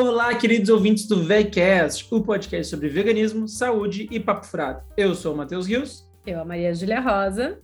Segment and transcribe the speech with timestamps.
[0.00, 4.80] Olá, queridos ouvintes do VECast, o podcast sobre veganismo, saúde e papo furado.
[4.96, 6.10] Eu sou o Matheus Rios.
[6.26, 7.58] Eu, a Maria Júlia Rosa.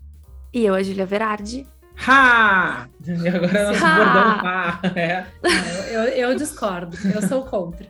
[0.53, 1.67] E eu, a Júlia Verardi.
[2.07, 2.89] Ha!
[3.09, 3.97] E agora é nosso ha!
[3.97, 4.81] bordão ha!
[4.95, 5.27] É.
[5.91, 7.87] Eu, eu, discordo, eu sou contra.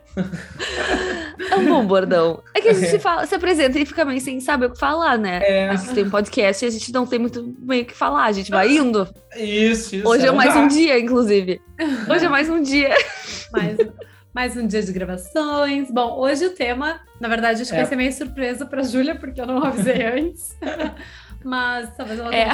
[1.50, 2.41] É um bom bordão.
[2.55, 2.98] É que a gente é.
[3.00, 5.41] fala, se apresenta e fica meio sem saber o que falar, né?
[5.42, 5.69] É.
[5.70, 8.27] A gente tem um podcast e a gente não tem muito meio o que falar,
[8.27, 9.08] a gente vai indo.
[9.34, 10.08] Isso, isso.
[10.08, 11.60] Hoje é, é mais um dia, inclusive.
[12.08, 12.94] Hoje é mais um dia.
[13.52, 13.77] Mais,
[14.36, 15.90] mais um dia de gravações.
[15.90, 17.80] Bom, hoje o tema, na verdade, acho que é.
[17.80, 20.54] vai ser meio surpresa para Júlia, porque eu não avisei antes.
[21.42, 22.52] Mas talvez ela é.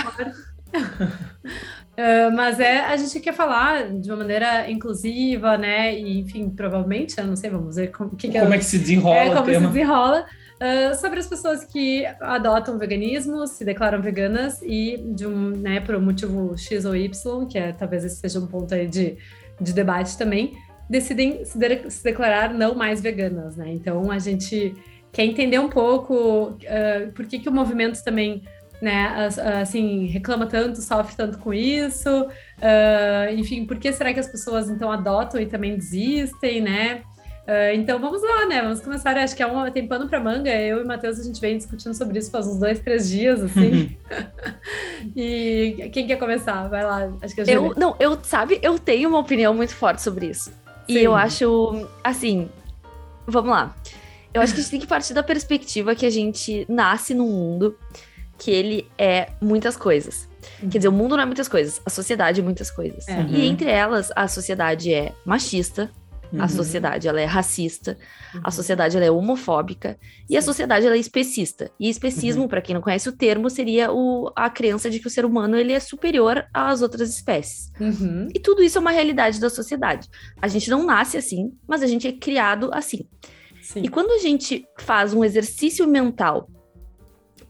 [0.79, 5.99] Uh, mas é, a gente quer falar de uma maneira inclusiva, né?
[5.99, 8.79] E, enfim, provavelmente, eu não sei, vamos ver como, que como é, é que se
[8.79, 9.17] desenrola.
[9.17, 10.25] É, como se desenrola.
[10.61, 15.97] Uh, sobre as pessoas que adotam veganismo, se declaram veganas e de um, né, por
[15.97, 19.19] um motivo X ou Y, que é talvez esse seja um ponto aí de,
[19.61, 20.57] de debate também,
[20.89, 23.73] decidem se, de, se declarar não mais veganas, né?
[23.73, 24.75] Então a gente
[25.13, 28.43] quer entender um pouco uh, por que, que o movimento também
[28.81, 29.29] né,
[29.61, 34.69] assim, reclama tanto, sofre tanto com isso, uh, enfim, por que será que as pessoas
[34.69, 37.03] então adotam e também desistem, né?
[37.43, 38.63] Uh, então vamos lá, né?
[38.63, 39.17] Vamos começar.
[39.17, 40.51] Acho que é um, tem pano para manga.
[40.51, 43.43] Eu e o Matheus a gente vem discutindo sobre isso faz uns dois, três dias,
[43.43, 43.97] assim.
[45.17, 46.69] e quem quer começar?
[46.69, 47.13] Vai lá.
[47.21, 50.53] Acho que eu, eu não, eu sabe, eu tenho uma opinião muito forte sobre isso.
[50.93, 50.99] Sim.
[51.01, 52.49] E eu acho, assim,
[53.27, 53.75] vamos lá.
[54.33, 57.29] Eu acho que a gente tem que partir da perspectiva que a gente nasce num
[57.29, 57.77] mundo
[58.39, 60.29] que ele é muitas coisas.
[60.63, 60.71] Uhum.
[60.71, 63.07] Quer dizer, o mundo não é muitas coisas, a sociedade é muitas coisas.
[63.07, 63.29] Uhum.
[63.29, 65.91] E entre elas, a sociedade é machista,
[66.33, 66.43] uhum.
[66.43, 67.99] a sociedade ela é racista,
[68.35, 68.51] a uhum.
[68.51, 69.99] sociedade ela é homofóbica
[70.29, 71.71] e a sociedade ela é especista.
[71.79, 72.49] E especismo, uhum.
[72.49, 75.57] para quem não conhece o termo, seria o, a crença de que o ser humano
[75.57, 77.71] ele é superior às outras espécies.
[77.81, 78.29] Uhum.
[78.35, 80.09] E tudo isso é uma realidade da sociedade.
[80.41, 83.07] A gente não nasce assim, mas a gente é criado assim.
[83.63, 83.83] Sim.
[83.83, 86.49] E quando a gente faz um exercício mental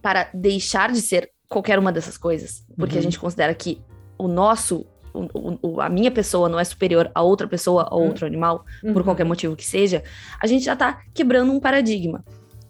[0.00, 3.00] para deixar de ser qualquer uma dessas coisas, porque uhum.
[3.00, 3.80] a gente considera que
[4.18, 8.08] o nosso, o, o, a minha pessoa não é superior a outra pessoa ou uhum.
[8.08, 8.92] outro animal, uhum.
[8.92, 10.02] por qualquer motivo que seja,
[10.42, 12.24] a gente já tá quebrando um paradigma.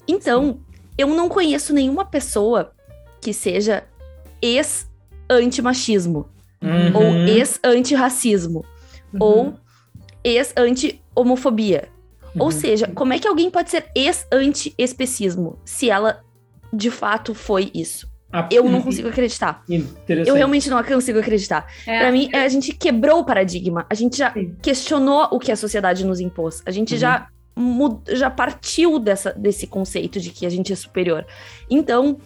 [0.07, 0.61] Então, Sim.
[0.99, 2.73] eu não conheço nenhuma pessoa
[3.21, 3.85] que seja
[4.41, 6.29] ex-antimachismo,
[6.63, 6.97] uhum.
[6.97, 8.65] ou ex-antirracismo,
[9.13, 9.21] uhum.
[9.21, 9.55] ou
[10.25, 11.89] ex-anti-homofobia.
[12.39, 12.51] Ou uhum.
[12.51, 16.23] seja, como é que alguém pode ser ex-anti-especismo se ela
[16.73, 18.11] de fato foi isso.
[18.33, 19.63] Ah, eu não consigo acreditar.
[20.09, 21.67] Eu realmente não consigo acreditar.
[21.87, 23.85] É, para mim, a gente quebrou o paradigma.
[23.91, 24.57] A gente já sim.
[24.63, 26.63] questionou o que a sociedade nos impôs.
[26.65, 27.01] A gente uhum.
[27.01, 27.29] já,
[28.09, 31.27] já partiu dessa, desse conceito de que a gente é superior.
[31.69, 32.19] Então,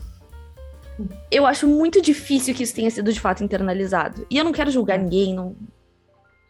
[1.31, 4.25] eu acho muito difícil que isso tenha sido de fato internalizado.
[4.31, 5.57] E eu não quero julgar ninguém, não,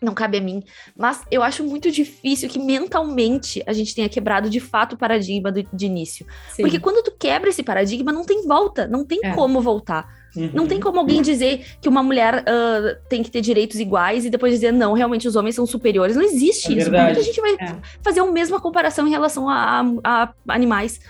[0.07, 0.63] não cabe a mim.
[0.97, 5.51] Mas eu acho muito difícil que mentalmente a gente tenha quebrado de fato o paradigma
[5.53, 6.25] do, de início.
[6.53, 6.63] Sim.
[6.63, 9.35] Porque quando tu quebra esse paradigma, não tem volta, não tem é.
[9.35, 10.09] como voltar.
[10.37, 10.51] Uhum.
[10.53, 14.31] Não tem como alguém dizer que uma mulher uh, tem que ter direitos iguais e
[14.31, 16.15] depois dizer, não, realmente os homens são superiores.
[16.15, 16.91] Não existe é isso.
[16.91, 17.77] Como que a gente vai é.
[18.03, 21.01] fazer a mesma comparação em relação a, a, a animais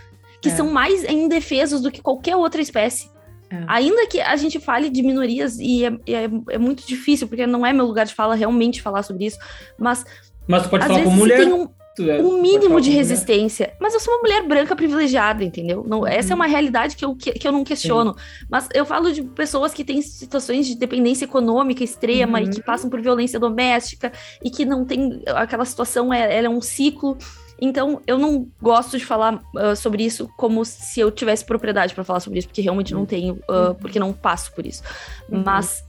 [0.41, 0.53] que é.
[0.53, 3.11] são mais indefesos do que qualquer outra espécie?
[3.51, 3.65] É.
[3.69, 7.65] Ainda que a gente fale de minorias, e é, é, é, muito difícil, porque não
[7.65, 9.39] é meu lugar de fala realmente falar sobre isso,
[9.79, 10.05] mas.
[10.47, 11.39] Mas tu pode falar com mulher.
[11.39, 11.69] Tem um,
[12.01, 13.67] é, um mínimo de resistência.
[13.67, 13.79] Mulher.
[13.81, 15.85] Mas eu sou uma mulher branca privilegiada, entendeu?
[15.87, 16.07] Não, uhum.
[16.07, 18.15] Essa é uma realidade que eu, que, que eu não questiono.
[18.15, 18.47] Sim.
[18.51, 22.47] Mas eu falo de pessoas que têm situações de dependência econômica extrema uhum.
[22.47, 24.13] e que passam por violência doméstica
[24.45, 25.23] e que não tem.
[25.27, 27.17] Aquela situação é, ela é um ciclo.
[27.61, 32.05] Então, eu não gosto de falar uh, sobre isso como se eu tivesse propriedade para
[32.05, 34.83] falar sobre isso, porque realmente não tenho, uh, porque não passo por isso.
[35.29, 35.43] Uhum.
[35.45, 35.83] Mas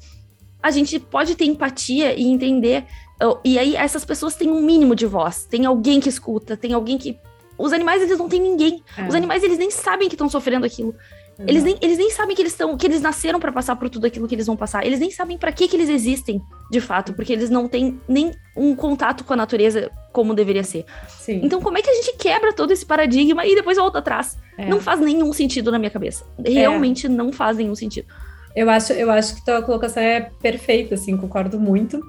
[0.64, 2.86] a gente pode ter empatia e entender.
[3.22, 5.46] Uh, e aí, essas pessoas têm um mínimo de voz.
[5.46, 7.18] Tem alguém que escuta, tem alguém que.
[7.58, 8.84] Os animais, eles não têm ninguém.
[8.96, 9.08] É.
[9.08, 10.96] Os animais, eles nem sabem que estão sofrendo aquilo.
[11.46, 14.08] Eles nem, eles nem sabem que eles estão, que eles nasceram para passar por tudo
[14.08, 14.86] aquilo que eles vão passar.
[14.86, 16.42] Eles nem sabem para que que eles existem,
[16.72, 20.86] de fato, porque eles não têm nem um contato com a natureza como deveria ser.
[21.08, 21.42] Sim.
[21.44, 24.38] Então, como é que a gente quebra todo esse paradigma e depois volta atrás?
[24.58, 24.68] É.
[24.68, 26.26] Não faz nenhum sentido na minha cabeça.
[26.44, 27.10] Realmente é.
[27.10, 28.08] não faz nenhum sentido.
[28.56, 32.02] Eu acho, eu acho que tua colocação é perfeita, assim, concordo muito.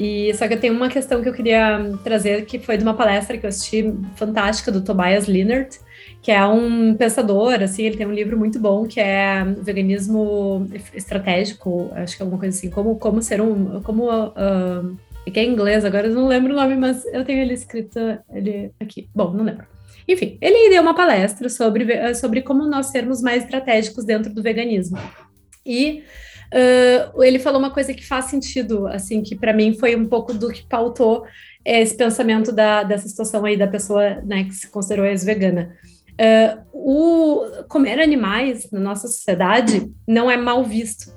[0.00, 2.94] E só que eu tenho uma questão que eu queria trazer que foi de uma
[2.94, 5.78] palestra que eu assisti fantástica do Tobias Linnert,
[6.22, 11.90] que é um pensador, assim, ele tem um livro muito bom que é Veganismo Estratégico,
[11.96, 14.96] acho que é alguma coisa assim, como, como ser um, como, uh,
[15.30, 17.98] que é em inglês, agora eu não lembro o nome, mas eu tenho ele escrito
[18.32, 19.66] ele aqui, bom, não lembro.
[20.06, 24.98] Enfim, ele deu uma palestra sobre, sobre como nós sermos mais estratégicos dentro do veganismo.
[25.66, 26.04] E
[26.52, 30.32] uh, ele falou uma coisa que faz sentido, assim, que para mim foi um pouco
[30.32, 31.24] do que pautou
[31.64, 35.76] esse pensamento da, dessa situação aí da pessoa né, que se considerou ex-vegana.
[36.12, 41.10] Uh, o comer animais na nossa sociedade não é mal visto.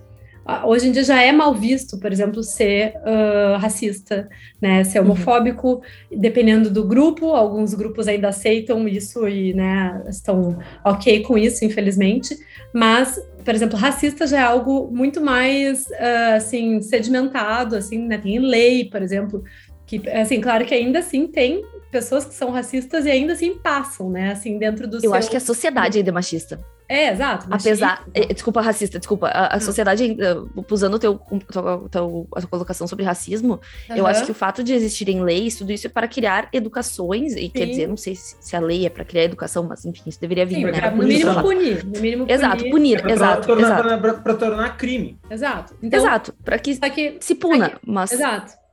[0.47, 4.29] Uh, hoje em dia já é mal visto, por exemplo, ser uh, racista,
[4.61, 5.05] né, ser uhum.
[5.05, 5.81] homofóbico,
[6.11, 6.19] uhum.
[6.19, 7.31] dependendo do grupo.
[7.31, 12.37] Alguns grupos ainda aceitam isso e né, estão ok com isso, infelizmente.
[12.73, 15.87] Mas, por exemplo, racista já é algo muito mais
[16.35, 19.43] assim sedimentado, assim, né, tem lei, por exemplo,
[19.85, 21.63] que assim, claro que ainda assim tem
[21.95, 24.33] pessoas que são racistas e ainda assim passam, né?
[24.33, 25.13] Assim, dentro do Eu seu...
[25.13, 26.59] acho que a sociedade ainda é machista.
[26.89, 27.49] É, exato.
[27.49, 27.69] Machista.
[27.69, 28.05] Apesar.
[28.13, 29.27] É, desculpa, racista, desculpa.
[29.27, 31.17] A, a sociedade, ainda, usando teu,
[31.49, 33.95] teu, teu, a tua colocação sobre racismo, uhum.
[33.95, 37.43] eu acho que o fato de existirem leis, tudo isso é para criar educações, e
[37.43, 37.49] Sim.
[37.49, 40.19] quer dizer, não sei se, se, a lei é para criar educação, mas enfim, isso
[40.19, 40.91] deveria vir, Sim, né?
[40.91, 41.85] no mínimo punir.
[41.85, 42.35] No mínimo punir.
[42.35, 43.47] Exato, punir, é exato.
[43.47, 45.17] Tornar, Para tornar crime.
[45.31, 45.73] Exato.
[45.81, 48.11] Então, exato, para que, que, se puna, que, mas.
[48.11, 48.65] Exato.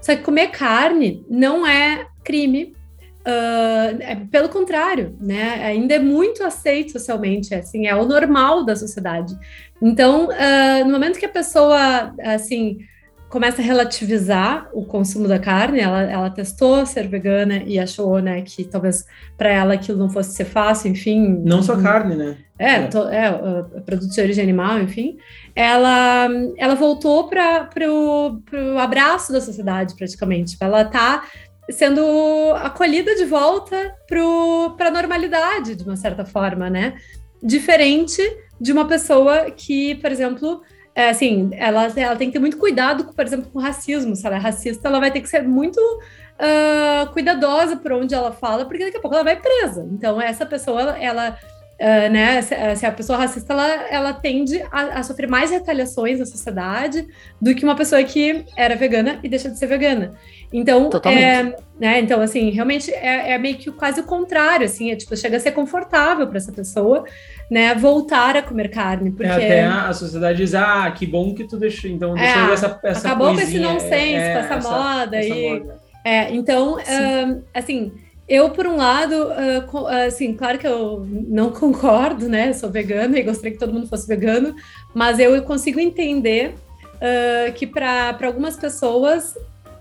[0.00, 2.74] Só que comer carne não é crime.
[3.20, 5.62] Uh, é, pelo contrário, né?
[5.64, 9.36] Ainda é muito aceito socialmente, assim, é o normal da sociedade.
[9.82, 12.78] Então, uh, no momento que a pessoa, assim,
[13.28, 18.40] começa a relativizar o consumo da carne, ela, ela testou ser vegana e achou, né,
[18.40, 19.04] que talvez
[19.36, 21.42] para ela aquilo não fosse ser fácil, enfim.
[21.44, 22.38] Não só carne, né?
[22.58, 22.86] É, é.
[22.86, 25.18] To, é uh, produto de origem animal, enfim.
[25.54, 30.56] Ela, ela voltou para o abraço da sociedade, praticamente.
[30.60, 31.24] Ela está
[31.70, 32.02] sendo
[32.56, 33.94] acolhida de volta
[34.76, 36.96] para a normalidade, de uma certa forma, né?
[37.42, 38.22] Diferente
[38.60, 40.62] de uma pessoa que, por exemplo,
[40.94, 44.16] é, assim, ela, ela tem que ter muito cuidado, por exemplo, com racismo.
[44.16, 48.32] Se ela é racista, ela vai ter que ser muito uh, cuidadosa por onde ela
[48.32, 49.86] fala, porque daqui a pouco ela vai presa.
[49.92, 51.38] Então, essa pessoa, ela.
[51.80, 56.18] Uh, né, se, se, a pessoa racista ela, ela tende a, a, sofrer mais retaliações
[56.18, 57.06] na sociedade
[57.40, 60.10] do que uma pessoa que era vegana e deixa de ser vegana.
[60.52, 64.96] Então, é, né, então assim, realmente é, é, meio que quase o contrário, assim, é
[64.96, 67.04] tipo, chega a ser confortável para essa pessoa,
[67.48, 69.30] né, voltar a comer carne, porque...
[69.30, 72.80] É, até a, sociedade diz, ah, que bom que tu deixou, então é, deixou essa,
[72.82, 75.60] essa Acabou com esse nonsense, é, com essa, essa moda essa e...
[75.60, 75.78] Moda.
[76.04, 77.92] É, então, uh, assim,
[78.28, 83.22] eu, por um lado, uh, assim, claro que eu não concordo, né, sou vegana e
[83.22, 84.54] gostaria que todo mundo fosse vegano,
[84.94, 86.54] mas eu consigo entender
[86.96, 89.34] uh, que para algumas pessoas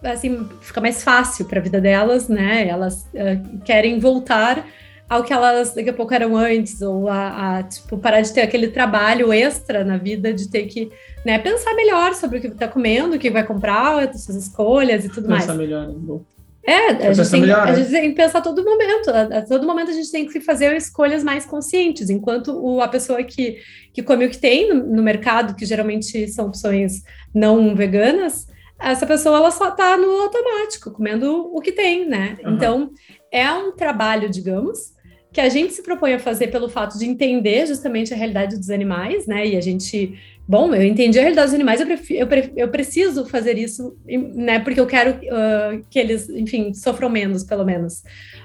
[0.03, 2.67] assim, fica mais fácil para a vida delas, né?
[2.67, 4.65] Elas uh, querem voltar
[5.09, 8.41] ao que elas daqui a pouco eram antes, ou a, a, tipo, parar de ter
[8.41, 10.91] aquele trabalho extra na vida de ter que
[11.25, 15.05] né, pensar melhor sobre o que está comendo, o que vai comprar, as suas escolhas
[15.05, 15.57] e tudo pensar mais.
[15.57, 16.19] Melhor, né?
[16.67, 19.09] É, a gente, tem, melhor, a gente, tem, que pensar a todo momento.
[19.09, 22.89] A, a, todo momento a gente tem que fazer escolhas mais conscientes, enquanto o, a
[22.89, 23.59] pessoa que,
[23.93, 27.03] que come o que tem no, no mercado, que geralmente são opções
[27.33, 28.47] não veganas,
[28.77, 32.37] essa pessoa ela só está no automático, comendo o que tem, né?
[32.43, 32.55] Uhum.
[32.55, 32.91] Então,
[33.31, 34.93] é um trabalho, digamos,
[35.31, 38.69] que a gente se propõe a fazer pelo fato de entender justamente a realidade dos
[38.69, 39.47] animais, né?
[39.47, 42.69] E a gente, bom, eu entendi a realidade dos animais, eu, prefiro, eu, pre, eu
[42.69, 44.59] preciso fazer isso, né?
[44.59, 48.03] Porque eu quero uh, que eles, enfim, sofram menos, pelo menos.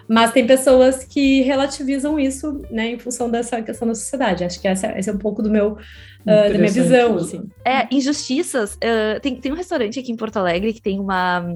[0.08, 4.44] Mas tem pessoas que relativizam isso, né, em função dessa questão da sociedade.
[4.44, 5.78] Acho que essa, esse é um pouco do meu uh,
[6.24, 7.48] da minha visão, assim.
[7.64, 8.74] É, injustiças.
[8.74, 11.46] Uh, tem, tem um restaurante aqui em Porto Alegre que tem uma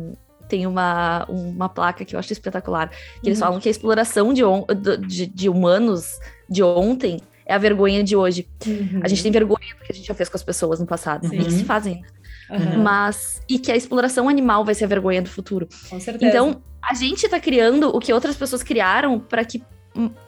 [0.49, 2.91] tem uma, uma placa que eu acho espetacular.
[3.21, 3.47] Que eles uhum.
[3.47, 4.65] falam que a exploração de, on,
[5.07, 6.07] de, de, humanos
[6.49, 8.49] de ontem é a vergonha de hoje.
[8.67, 9.01] Uhum.
[9.03, 11.29] A gente tem vergonha do que a gente já fez com as pessoas no passado.
[11.29, 11.39] Sim.
[11.39, 12.03] E que se fazem.
[12.51, 12.83] Uhum.
[12.83, 13.41] Mas.
[13.49, 15.69] E que a exploração animal vai ser a vergonha do futuro.
[15.89, 16.29] Com certeza.
[16.29, 19.63] Então, a gente tá criando o que outras pessoas criaram para que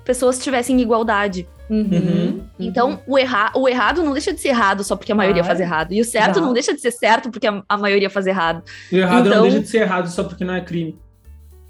[0.05, 1.47] pessoas tivessem igualdade.
[1.69, 1.89] Uhum.
[1.93, 2.49] uhum.
[2.59, 5.45] Então, o, erra o errado não deixa de ser errado só porque a maioria ah,
[5.45, 5.93] faz errado.
[5.93, 8.63] E o certo não deixa de ser certo porque a, a maioria faz errado.
[8.91, 10.99] E o errado então, não deixa de ser errado só porque não é crime.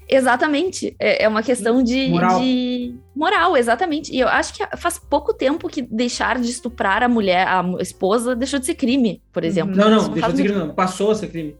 [0.09, 0.95] Exatamente.
[0.99, 2.39] É, é uma questão de moral.
[2.39, 3.55] de moral.
[3.55, 4.11] exatamente.
[4.13, 8.35] E eu acho que faz pouco tempo que deixar de estuprar a mulher, a esposa,
[8.35, 9.49] deixou de ser crime, por uhum.
[9.49, 9.75] exemplo.
[9.75, 10.73] Não, não, não deixou de ser crime, não.
[10.73, 11.55] Passou a ser crime.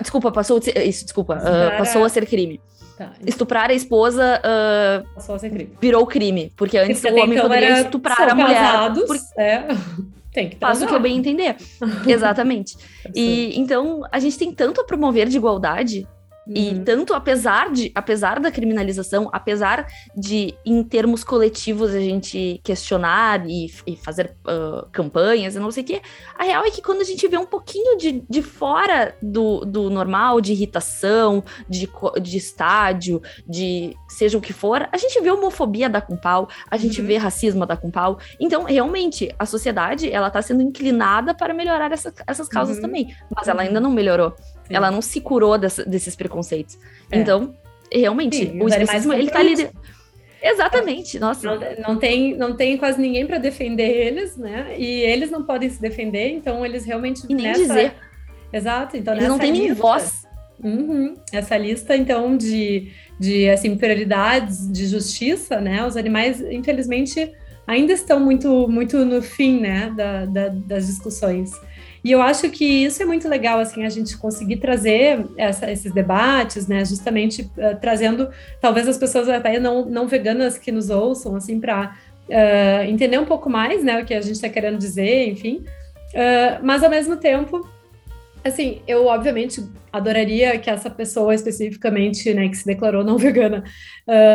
[0.00, 1.38] Desculpa, passou a ser, isso, desculpa.
[1.38, 2.60] Uh, passou a ser crime.
[2.98, 3.12] Tá.
[3.26, 5.72] Estuprar a esposa uh, crime.
[5.80, 6.52] virou crime.
[6.56, 8.54] Porque antes porque o homem então poderia estuprar a mulher.
[8.54, 9.16] Casados, por...
[9.38, 9.66] é.
[10.32, 11.56] Tem que Faço o que eu bem entender.
[12.06, 12.76] Exatamente.
[13.14, 16.06] e então a gente tem tanto a promover de igualdade
[16.48, 16.84] e uhum.
[16.84, 19.86] tanto apesar de, apesar da criminalização, apesar
[20.16, 25.82] de em termos coletivos a gente questionar e, e fazer uh, campanhas e não sei
[25.82, 26.02] o quê,
[26.38, 29.90] a real é que quando a gente vê um pouquinho de, de fora do, do
[29.90, 31.88] normal, de irritação, de,
[32.22, 36.76] de estádio, de seja o que for, a gente vê homofobia da com pau, a
[36.76, 37.06] gente uhum.
[37.06, 38.18] vê racismo da com pau.
[38.38, 42.82] Então, realmente, a sociedade ela tá sendo inclinada para melhorar essa, essas causas uhum.
[42.82, 44.34] também, mas ela ainda não melhorou.
[44.68, 46.78] Ela não se curou dessa, desses preconceitos.
[47.10, 47.18] É.
[47.18, 47.54] Então,
[47.92, 49.68] realmente, Sim, o especismo, ele tá ali.
[50.42, 51.46] Exatamente, nossa.
[51.46, 54.74] Não, não, tem, não tem quase ninguém para defender eles, né?
[54.78, 57.22] E eles não podem se defender, então eles realmente.
[57.28, 57.60] E nem nessa...
[57.60, 57.94] dizer.
[58.52, 60.24] Exato, então eles não têm nem voz.
[60.62, 65.84] Uhum, essa lista, então, de, de assim, prioridades de justiça, né?
[65.86, 67.30] Os animais, infelizmente,
[67.66, 71.50] ainda estão muito, muito no fim, né, da, da, das discussões.
[72.06, 75.90] E eu acho que isso é muito legal, assim, a gente conseguir trazer essa, esses
[75.90, 78.28] debates, né, justamente uh, trazendo,
[78.60, 81.96] talvez as pessoas até não, não veganas que nos ouçam, assim, para
[82.28, 85.64] uh, eh, entender um pouco mais, né, o que a gente está querendo dizer, enfim.
[86.14, 87.68] Uh, mas, ao mesmo tempo,
[88.44, 89.60] assim, eu obviamente
[89.92, 93.64] adoraria que essa pessoa especificamente, né, que se declarou não vegana,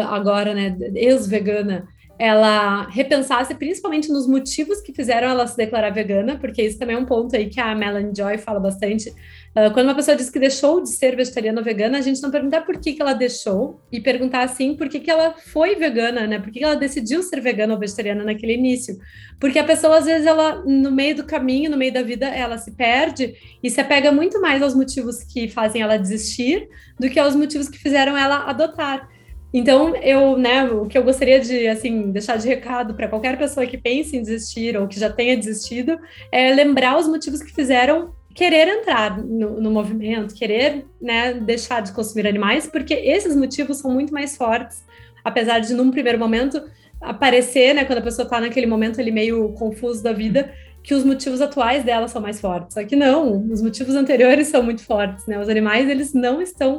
[0.09, 1.87] agora, né, ex-vegana,
[2.21, 6.99] ela repensasse principalmente nos motivos que fizeram ela se declarar vegana, porque isso também é
[6.99, 9.09] um ponto aí que a Melanie Joy fala bastante.
[9.09, 12.29] Uh, quando uma pessoa diz que deixou de ser vegetariana ou vegana, a gente não
[12.29, 16.27] perguntar por que, que ela deixou, e perguntar assim por que, que ela foi vegana,
[16.27, 16.37] né?
[16.37, 18.99] Por que, que ela decidiu ser vegana ou vegetariana naquele início.
[19.39, 22.59] Porque a pessoa, às vezes, ela, no meio do caminho, no meio da vida, ela
[22.59, 27.19] se perde e se apega muito mais aos motivos que fazem ela desistir do que
[27.19, 29.09] aos motivos que fizeram ela adotar.
[29.53, 33.65] Então, eu, né, o que eu gostaria de, assim, deixar de recado para qualquer pessoa
[33.65, 36.00] que pense em desistir ou que já tenha desistido,
[36.31, 41.91] é lembrar os motivos que fizeram querer entrar no, no movimento, querer, né, deixar de
[41.91, 44.86] consumir animais, porque esses motivos são muito mais fortes,
[45.24, 46.63] apesar de, num primeiro momento,
[47.01, 50.53] aparecer, né, quando a pessoa está naquele momento ali meio confuso da vida,
[50.84, 52.74] que os motivos atuais dela são mais fortes.
[52.74, 55.39] Só que não, os motivos anteriores são muito fortes, né?
[55.39, 56.77] Os animais, eles não estão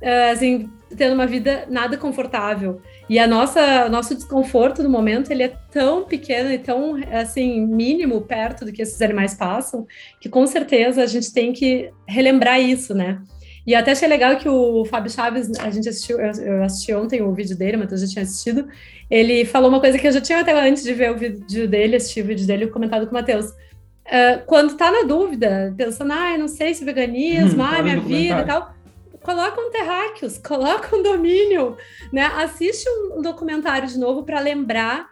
[0.00, 2.80] uh, assim, tendo uma vida nada confortável.
[3.08, 8.20] E a nossa nosso desconforto no momento, ele é tão pequeno e tão assim mínimo
[8.22, 9.86] perto do que esses animais passam,
[10.20, 13.20] que com certeza a gente tem que relembrar isso, né?
[13.66, 17.32] E até achei legal que o Fábio Chaves, a gente assistiu, eu assisti ontem o
[17.32, 18.66] vídeo dele, mas eu já tinha assistido.
[19.08, 21.96] Ele falou uma coisa que eu já tinha até antes de ver o vídeo dele,
[21.96, 23.50] assistir o vídeo dele, comentado com o Matheus.
[23.50, 28.40] Uh, quando tá na dúvida, pensando, ah, não sei se veganismo, hum, ah, minha vida
[28.40, 28.81] e tal
[29.22, 31.76] coloca um terráqueos, coloca um domínio,
[32.12, 32.24] né?
[32.36, 35.10] Assiste um documentário de novo para lembrar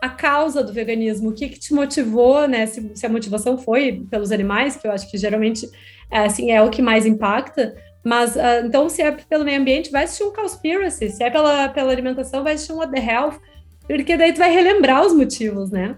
[0.00, 2.66] a causa do veganismo, o que, que te motivou, né?
[2.66, 5.70] Se, se, a motivação foi pelos animais, que eu acho que geralmente
[6.10, 7.74] é, assim, é o que mais impacta.
[8.04, 11.68] Mas uh, então, se é pelo meio ambiente, vai assistir um Conspiracy, se é pela,
[11.68, 13.38] pela alimentação, vai assistir um What the Health,
[13.86, 15.96] porque daí tu vai relembrar os motivos, né?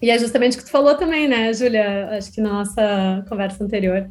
[0.00, 2.08] E é justamente o que tu falou também, né, Júlia?
[2.12, 4.08] Acho que na nossa conversa anterior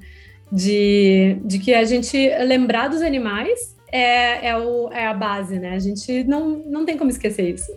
[0.51, 5.73] de, de que a gente lembrar dos animais é, é, o, é a base, né?
[5.73, 7.71] A gente não, não tem como esquecer isso.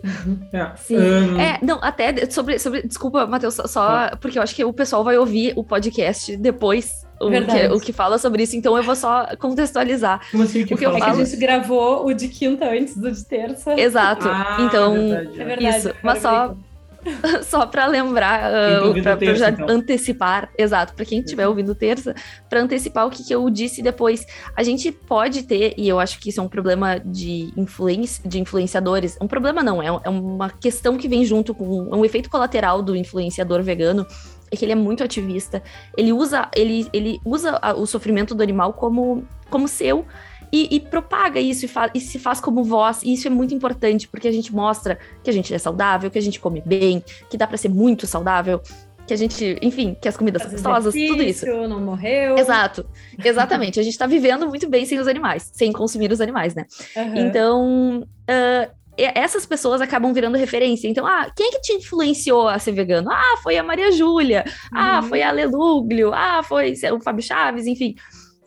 [0.53, 0.97] É, Sim.
[0.97, 1.39] Um...
[1.39, 5.03] é não, até sobre, sobre desculpa, Matheus, só, só porque eu acho que o pessoal
[5.03, 8.95] vai ouvir o podcast depois o que, o que, fala sobre isso, então eu vou
[8.95, 10.21] só contextualizar.
[10.31, 10.97] Como assim, que o que fala?
[10.97, 11.11] eu falo...
[11.11, 13.79] É que a gente gravou o de quinta antes do de terça.
[13.79, 14.27] Exato.
[14.27, 15.95] Ah, então, verdade, é verdade, isso.
[16.03, 16.55] Mas só
[17.43, 19.67] Só para lembrar, uh, ah, para já então.
[19.69, 22.15] antecipar, exato, para quem estiver ouvindo terça,
[22.49, 24.25] para antecipar o que, que eu disse depois.
[24.55, 28.39] A gente pode ter, e eu acho que isso é um problema de, influência, de
[28.39, 32.29] influenciadores, um problema não, é, é uma questão que vem junto com é um efeito
[32.29, 34.05] colateral do influenciador vegano,
[34.51, 35.63] é que ele é muito ativista,
[35.97, 40.05] ele usa, ele, ele usa o sofrimento do animal como, como seu
[40.53, 43.01] e, e propaga isso e, e, se faz como voz.
[43.01, 46.19] E isso é muito importante, porque a gente mostra que a gente é saudável, que
[46.19, 48.61] a gente come bem, que dá para ser muito saudável,
[49.07, 51.47] que a gente, enfim, que as comidas são gostosas, tudo isso.
[51.47, 52.37] não morreu.
[52.37, 52.85] Exato,
[53.25, 53.79] exatamente.
[53.79, 56.65] a gente tá vivendo muito bem sem os animais, sem consumir os animais, né?
[56.95, 57.15] Uhum.
[57.15, 60.87] Então, uh, essas pessoas acabam virando referência.
[60.87, 63.09] Então, ah, quem é que te influenciou a ser vegano?
[63.11, 64.99] Ah, foi a Maria Júlia, ah, uhum.
[64.99, 67.95] ah, foi a Leluglio, ah, foi o Fábio Chaves, enfim.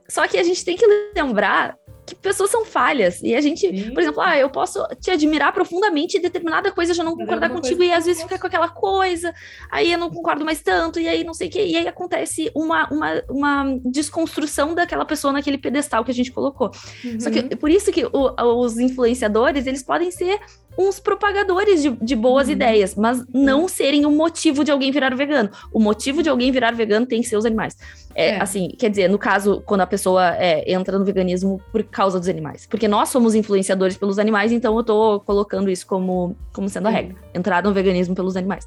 [0.08, 0.86] Só que a gente tem que
[1.16, 1.74] lembrar
[2.06, 3.20] que pessoas são falhas.
[3.22, 3.92] E a gente, Sim.
[3.92, 7.82] por exemplo, ah, eu posso te admirar profundamente e determinada coisa já não concordar contigo,
[7.82, 9.34] e às vezes fica com aquela coisa,
[9.70, 12.50] aí eu não concordo mais tanto, e aí não sei o quê, e aí acontece
[12.54, 16.70] uma, uma, uma desconstrução daquela pessoa naquele pedestal que a gente colocou.
[17.04, 17.20] Uhum.
[17.20, 17.48] Só que uhum.
[17.48, 20.38] por isso que o, os influenciadores, eles podem ser
[20.78, 22.52] uns propagadores de, de boas uhum.
[22.52, 25.50] ideias, mas não serem o motivo de alguém virar vegano.
[25.72, 27.76] O motivo de alguém virar vegano tem que ser os animais.
[28.14, 28.40] É, é.
[28.40, 32.28] Assim, quer dizer, no caso, quando a pessoa é, entra no veganismo por causa dos
[32.28, 32.66] animais.
[32.66, 36.90] Porque nós somos influenciadores pelos animais, então eu tô colocando isso como, como sendo a
[36.90, 37.16] regra.
[37.34, 38.66] Entrar no veganismo pelos animais.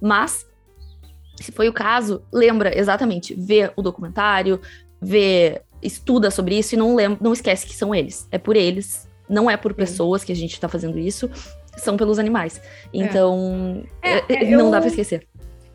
[0.00, 0.46] Mas,
[1.36, 4.60] se foi o caso, lembra exatamente, vê o documentário,
[5.00, 8.28] vê, estuda sobre isso e não, lembra, não esquece que são eles.
[8.30, 11.30] É por eles não é por pessoas que a gente tá fazendo isso,
[11.76, 12.58] são pelos animais.
[12.58, 12.62] É.
[12.92, 14.18] Então, é.
[14.28, 14.70] É, não eu...
[14.70, 15.26] dá pra esquecer.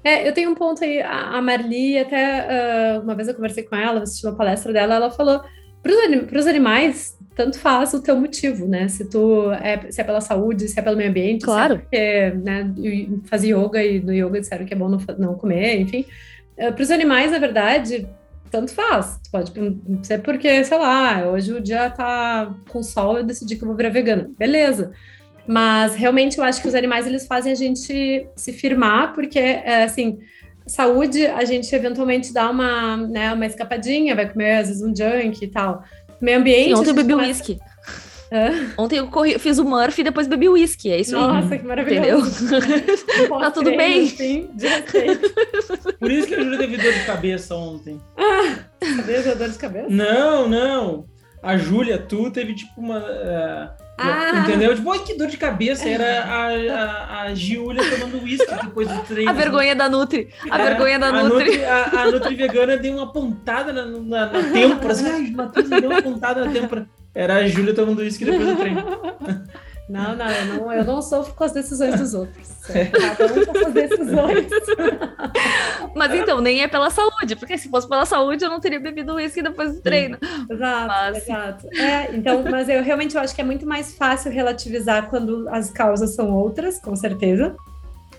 [0.04, 3.76] É, eu tenho um ponto aí, a Marli, até uh, uma vez eu conversei com
[3.76, 5.42] ela, assisti uma palestra dela, ela falou,
[5.82, 8.88] para os animais, tanto faz o teu motivo, né?
[8.88, 11.76] Se tu é, se é pela saúde, se é pelo meio ambiente, claro.
[11.76, 12.74] se é porque, né,
[13.26, 16.06] fazer yoga e no yoga disseram que é bom não, não comer, enfim.
[16.58, 18.08] Uh, para os animais, na verdade,
[18.54, 19.20] tanto faz.
[19.32, 19.52] Pode
[20.04, 23.76] ser porque, sei lá, hoje o dia tá com sol, eu decidi que eu vou
[23.76, 24.30] virar vegana.
[24.38, 24.92] Beleza.
[25.48, 29.84] Mas realmente eu acho que os animais eles fazem a gente se firmar, porque é,
[29.84, 30.20] assim,
[30.68, 35.44] saúde a gente eventualmente dá uma, né, uma escapadinha, vai comer às vezes um junk
[35.44, 35.84] e tal.
[36.22, 36.68] Meio ambiente.
[36.68, 37.60] Sim, ontem eu bebi uísque.
[38.78, 41.44] Ontem eu corri, fiz o Murphy e depois bebi uísque, é isso Nossa, aí.
[41.44, 42.50] Nossa, que maravilhoso.
[43.40, 44.04] tá tudo bem.
[44.04, 44.50] Assim,
[46.00, 48.00] Por isso que a Júlia teve dor de cabeça ontem.
[48.18, 49.88] Ah, cadê dor de cabeça?
[49.90, 51.06] Não, não.
[51.42, 53.00] A Júlia, tu teve tipo uma.
[53.00, 54.40] Uh ah.
[54.40, 54.76] Entendeu?
[54.76, 55.88] Tipo, ai, que dor de cabeça.
[55.88, 59.30] Era a, a, a Giulia tomando uísque depois do treino.
[59.30, 60.30] A vergonha da Nutri.
[60.50, 61.46] A é, vergonha da a Nutri.
[61.46, 64.94] Nutri a, a, Nutri vegana deu uma pontada na, na, na têmpora.
[64.94, 66.88] Assim, ai, Matheus deu uma pontada na têmpora.
[67.16, 68.84] Era a Júlia tomando uísque depois do treino.
[69.90, 72.50] Não, não eu, não, eu não sofro com as decisões dos outros.
[72.64, 74.48] Cada um com as decisões.
[75.94, 79.14] Mas então, nem é pela saúde, porque se fosse pela saúde, eu não teria bebido
[79.16, 80.18] uísque depois do treino.
[80.50, 81.18] Exato, mas...
[81.18, 81.68] exato.
[81.76, 85.70] É, então, mas eu realmente eu acho que é muito mais fácil relativizar quando as
[85.70, 87.56] causas são outras, com certeza,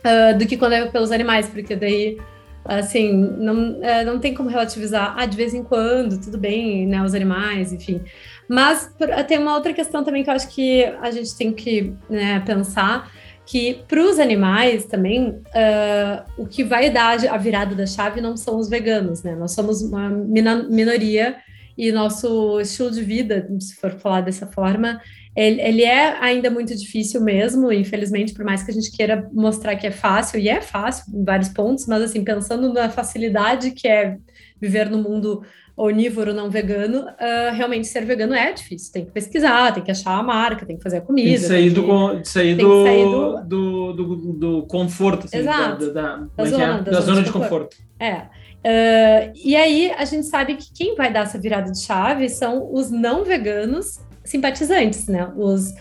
[0.05, 2.19] uh, do que quando é pelos animais, porque daí
[2.65, 7.03] assim, não, é, não tem como relativizar, ah, de vez em quando, tudo bem, né,
[7.03, 8.03] os animais, enfim.
[8.49, 8.93] Mas
[9.27, 13.11] tem uma outra questão também que eu acho que a gente tem que né, pensar
[13.47, 18.37] que para os animais também uh, o que vai dar a virada da chave não
[18.37, 19.35] são os veganos, né?
[19.35, 21.37] Nós somos uma minoria
[21.77, 25.01] e nosso estilo de vida, se for falar dessa forma,
[25.37, 29.75] ele, ele, é ainda muito difícil mesmo, infelizmente, por mais que a gente queira mostrar
[29.75, 33.89] que é fácil, e é fácil em vários pontos, mas assim, pensando na facilidade que
[33.89, 34.17] é
[34.65, 35.43] viver no mundo
[35.77, 38.93] onívoro não vegano, uh, realmente ser vegano é difícil.
[38.93, 41.31] Tem que pesquisar, tem que achar a marca, tem que fazer a comida.
[41.31, 45.93] Tem que sair, do, que, sair, do, sair do, do, do, do, conforto, assim, Exato.
[45.93, 46.83] Da, da, da, da, é zona, é?
[46.83, 47.77] da, zona, de conforto.
[47.77, 47.77] conforto.
[47.99, 48.45] É.
[48.65, 52.73] Uh, e aí a gente sabe que quem vai dar essa virada de chave são
[52.73, 55.31] os não veganos simpatizantes, né?
[55.37, 55.75] Os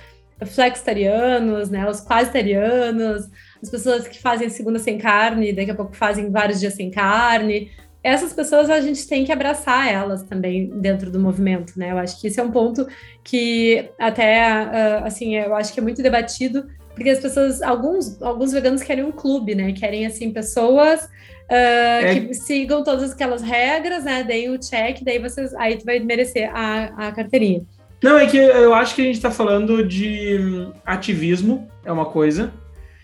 [0.47, 1.87] flexitarianos, né?
[1.87, 3.29] Os quasitarianos,
[3.61, 7.71] as pessoas que fazem segunda sem carne, daqui a pouco fazem vários dias sem carne
[8.03, 11.91] essas pessoas a gente tem que abraçar elas também dentro do movimento, né?
[11.91, 12.85] Eu acho que esse é um ponto
[13.23, 18.51] que até, uh, assim, eu acho que é muito debatido, porque as pessoas, alguns, alguns
[18.51, 19.71] veganos querem um clube, né?
[19.71, 21.07] Querem, assim, pessoas uh,
[21.49, 22.19] é...
[22.19, 24.21] que sigam todas aquelas regras, né?
[24.21, 27.63] Deem o check, daí vocês, aí tu vai merecer a, a carteirinha.
[28.03, 32.51] Não, é que eu acho que a gente está falando de ativismo, é uma coisa,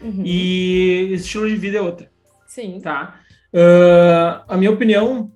[0.02, 0.24] uhum.
[0.26, 2.12] e estilo de vida é outra.
[2.46, 2.82] Sim.
[2.84, 3.22] Tá?
[3.54, 5.32] Uh, a minha opinião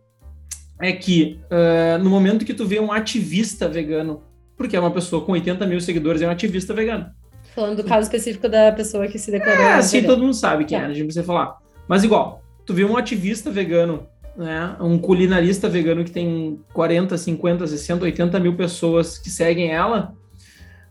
[0.80, 4.22] é que uh, no momento que tu vê um ativista vegano,
[4.56, 7.10] porque é uma pessoa com 80 mil seguidores, é um ativista vegano.
[7.56, 9.64] Falando do caso específico da pessoa que se declarou.
[9.64, 11.58] É, assim, todo mundo sabe quem é, a gente não precisa falar.
[11.88, 17.68] Mas igual, tu vê um ativista vegano, né, um culinarista vegano que tem 40, 50,
[17.68, 20.14] 60, 80 mil pessoas que seguem ela,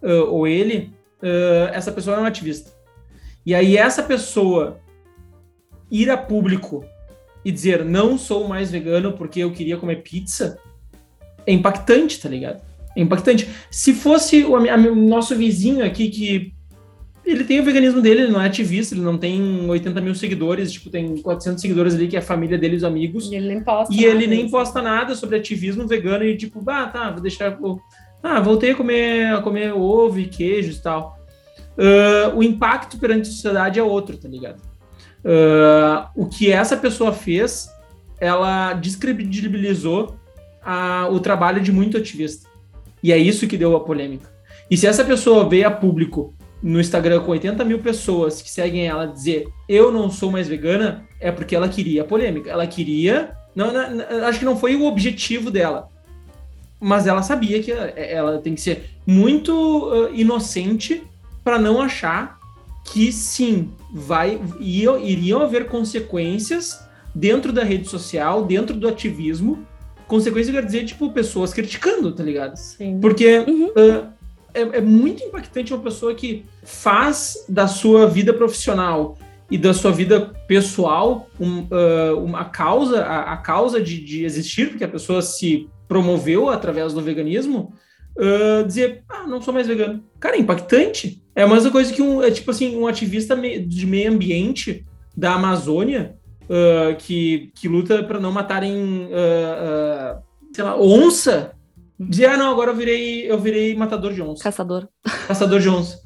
[0.02, 0.92] uh, ou ele,
[1.72, 2.72] essa pessoa é um ativista.
[3.46, 4.80] E aí essa pessoa
[5.90, 6.84] ir a público
[7.44, 10.58] e dizer não sou mais vegano porque eu queria comer pizza
[11.46, 12.62] é impactante, tá ligado?
[12.96, 13.48] É impactante.
[13.70, 16.52] Se fosse o a, nosso vizinho aqui que
[17.24, 20.72] ele tem o veganismo dele, ele não é ativista, ele não tem 80 mil seguidores,
[20.72, 23.30] tipo, tem 400 seguidores ali que é a família dele, os amigos.
[23.30, 26.86] E ele nem posta E ele nem posta nada sobre ativismo vegano e tipo, ah,
[26.86, 27.58] tá, vou deixar.
[28.22, 31.18] Ah, voltei a comer, a comer ovo e queijos e tal.
[31.76, 34.60] Uh, o impacto perante a sociedade é outro, tá ligado?
[35.24, 37.68] Uh, o que essa pessoa fez,
[38.20, 40.16] ela descredibilizou
[40.62, 42.48] a, o trabalho de muito ativista.
[43.02, 44.30] E é isso que deu a polêmica.
[44.70, 48.86] E se essa pessoa veio a público no Instagram com 80 mil pessoas que seguem
[48.86, 52.50] ela dizer eu não sou mais vegana, é porque ela queria a polêmica.
[52.50, 53.36] Ela queria.
[53.54, 55.88] Não, não, acho que não foi o objetivo dela.
[56.80, 61.02] Mas ela sabia que ela, ela tem que ser muito uh, inocente
[61.44, 62.38] para não achar
[62.84, 66.80] que sim, vai iriam, iriam haver consequências
[67.14, 69.66] dentro da rede social, dentro do ativismo.
[70.06, 72.56] Consequência quer dizer, tipo, pessoas criticando, tá ligado?
[72.56, 72.98] Sim.
[73.00, 73.66] Porque uhum.
[73.68, 74.12] uh,
[74.54, 79.16] é, é, muito impactante uma pessoa que faz da sua vida profissional
[79.50, 84.70] e da sua vida pessoal um, uh, uma causa, a, a causa de, de, existir,
[84.70, 87.74] porque a pessoa se promoveu através do veganismo,
[88.16, 90.02] uh, dizer, ah, não sou mais vegano.
[90.18, 91.22] Cara, é impactante.
[91.34, 94.84] É a mesma coisa que um, é tipo assim, um ativista de meio ambiente
[95.16, 100.22] da Amazônia uh, que, que luta para não matarem, uh,
[100.52, 101.52] sei lá, onça,
[101.98, 104.42] dizer, ah, não, agora eu virei, eu virei matador de onça.
[104.42, 104.88] Caçador.
[105.26, 106.02] Caçador de onça.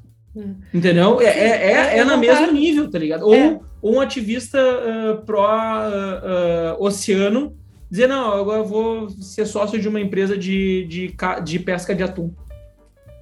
[0.72, 1.20] Entendeu?
[1.20, 3.24] É, é, é, é na mesmo nível, tá ligado?
[3.24, 3.60] Ou, é.
[3.80, 7.56] ou um ativista uh, pró-oceano uh, uh,
[7.90, 12.02] dizer, não, agora eu vou ser sócio de uma empresa de, de, de pesca de
[12.02, 12.30] atum.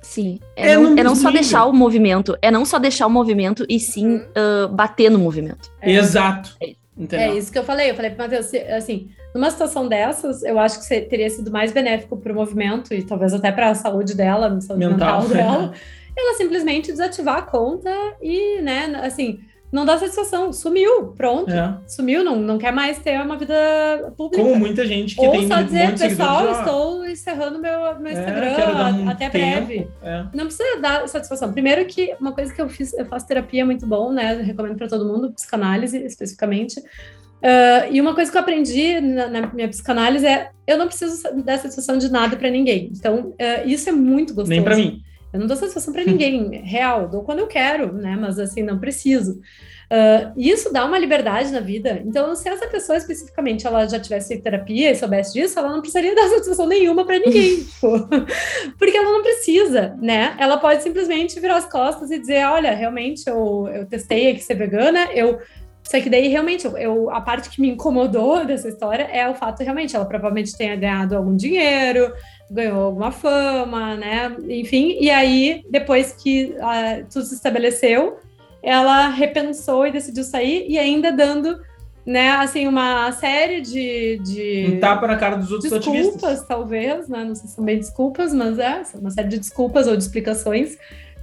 [0.03, 0.39] Sim.
[0.55, 3.65] É, é, não, é não só deixar o movimento, é não só deixar o movimento
[3.69, 5.73] e sim uh, bater no movimento.
[5.81, 5.93] É.
[5.93, 6.57] Exato.
[6.61, 6.75] É,
[7.13, 7.91] é isso que eu falei.
[7.91, 12.17] Eu falei para Matheus, assim, numa situação dessas, eu acho que teria sido mais benéfico
[12.17, 15.73] para o movimento e talvez até para a saúde dela, saúde mental, mental dela,
[16.17, 17.91] ela simplesmente desativar a conta
[18.23, 19.41] e, né, assim,
[19.75, 21.51] não dá satisfação, sumiu, pronto.
[21.51, 21.77] É.
[21.89, 23.55] Sumiu, não, não quer mais ter uma vida
[24.17, 24.41] pública.
[24.41, 28.95] Como muita gente que Ou tem só dizer, pessoal, estou encerrando meu, meu é, Instagram
[29.03, 29.67] um até tempo.
[29.67, 29.89] breve.
[30.01, 30.27] É.
[30.33, 31.53] Não precisa dar satisfação.
[31.53, 34.39] Primeiro que uma coisa que eu fiz, eu faço terapia muito bom, né?
[34.39, 36.79] Eu recomendo para todo mundo, psicanálise especificamente.
[36.79, 41.21] Uh, e uma coisa que eu aprendi na, na, minha psicanálise é eu não preciso
[41.43, 42.93] dar satisfação de nada para ninguém.
[42.95, 44.51] Então, uh, isso é muito gostoso.
[44.51, 45.03] Nem para mim.
[45.35, 48.17] Eu não dou satisfação para ninguém, real, dou quando eu quero, né?
[48.17, 49.41] Mas assim, não preciso.
[49.85, 52.01] Uh, isso dá uma liberdade na vida.
[52.07, 55.81] Então, se essa pessoa especificamente ela já tivesse feito terapia e soubesse disso, ela não
[55.81, 58.09] precisaria dar satisfação nenhuma para ninguém, tipo,
[58.79, 60.37] porque ela não precisa, né?
[60.39, 64.55] Ela pode simplesmente virar as costas e dizer: olha, realmente eu, eu testei aqui ser
[64.55, 65.41] vegana, eu
[65.85, 69.63] só que daí, realmente, eu, a parte que me incomodou dessa história é o fato,
[69.63, 72.13] realmente, ela provavelmente tenha ganhado algum dinheiro,
[72.51, 74.35] ganhou alguma fama, né?
[74.49, 78.19] Enfim, e aí, depois que uh, tudo se estabeleceu,
[78.63, 81.61] ela repensou e decidiu sair, e ainda dando,
[82.07, 84.19] né, assim, uma série de.
[84.25, 86.47] de um tapa na cara dos outros desculpas, ativistas.
[86.47, 87.25] talvez, né?
[87.25, 90.79] Não sei se são bem desculpas, mas é uma série de desculpas ou de explicações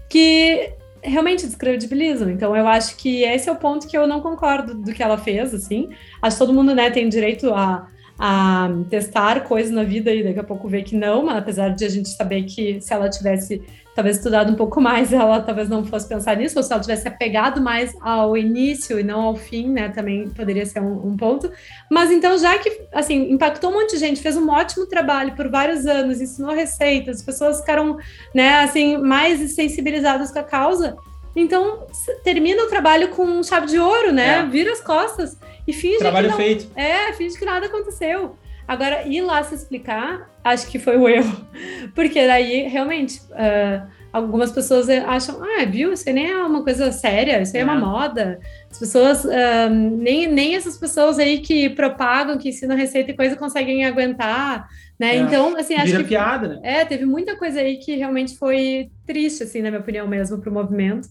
[0.07, 2.29] que realmente descredibilizam.
[2.29, 5.17] Então, eu acho que esse é o ponto que eu não concordo do que ela
[5.17, 5.89] fez, assim.
[6.21, 7.87] Acho que todo mundo, né, tem direito a
[8.23, 11.83] a testar coisas na vida e daqui a pouco ver que não, mas apesar de
[11.83, 13.63] a gente saber que se ela tivesse
[13.95, 17.07] talvez estudado um pouco mais, ela talvez não fosse pensar nisso, ou se ela tivesse
[17.07, 21.51] apegado mais ao início e não ao fim, né, também poderia ser um, um ponto.
[21.89, 25.49] Mas então, já que, assim, impactou um monte de gente, fez um ótimo trabalho por
[25.49, 27.97] vários anos, ensinou receitas, as pessoas ficaram,
[28.33, 30.95] né, assim, mais sensibilizadas com a causa,
[31.35, 31.87] então
[32.23, 34.45] termina o trabalho com chave de ouro, né, é.
[34.45, 36.67] vira as costas e finge Trabalho que não, feito.
[36.75, 38.35] É, finge que nada aconteceu.
[38.67, 41.45] Agora, ir lá se explicar, acho que foi o erro.
[41.93, 46.91] Porque daí, realmente, uh, algumas pessoas acham, ah, viu, isso aí nem é uma coisa
[46.91, 48.39] séria, isso aí é, é uma moda.
[48.69, 53.35] As pessoas, uh, nem, nem essas pessoas aí que propagam, que ensinam receita e coisa
[53.35, 54.67] conseguem aguentar,
[54.99, 55.15] né?
[55.15, 55.17] É.
[55.17, 56.09] Então, assim, acho Vira que...
[56.09, 56.59] piada, né?
[56.63, 60.49] É, teve muita coisa aí que realmente foi triste, assim, na minha opinião mesmo, para
[60.49, 61.07] o movimento.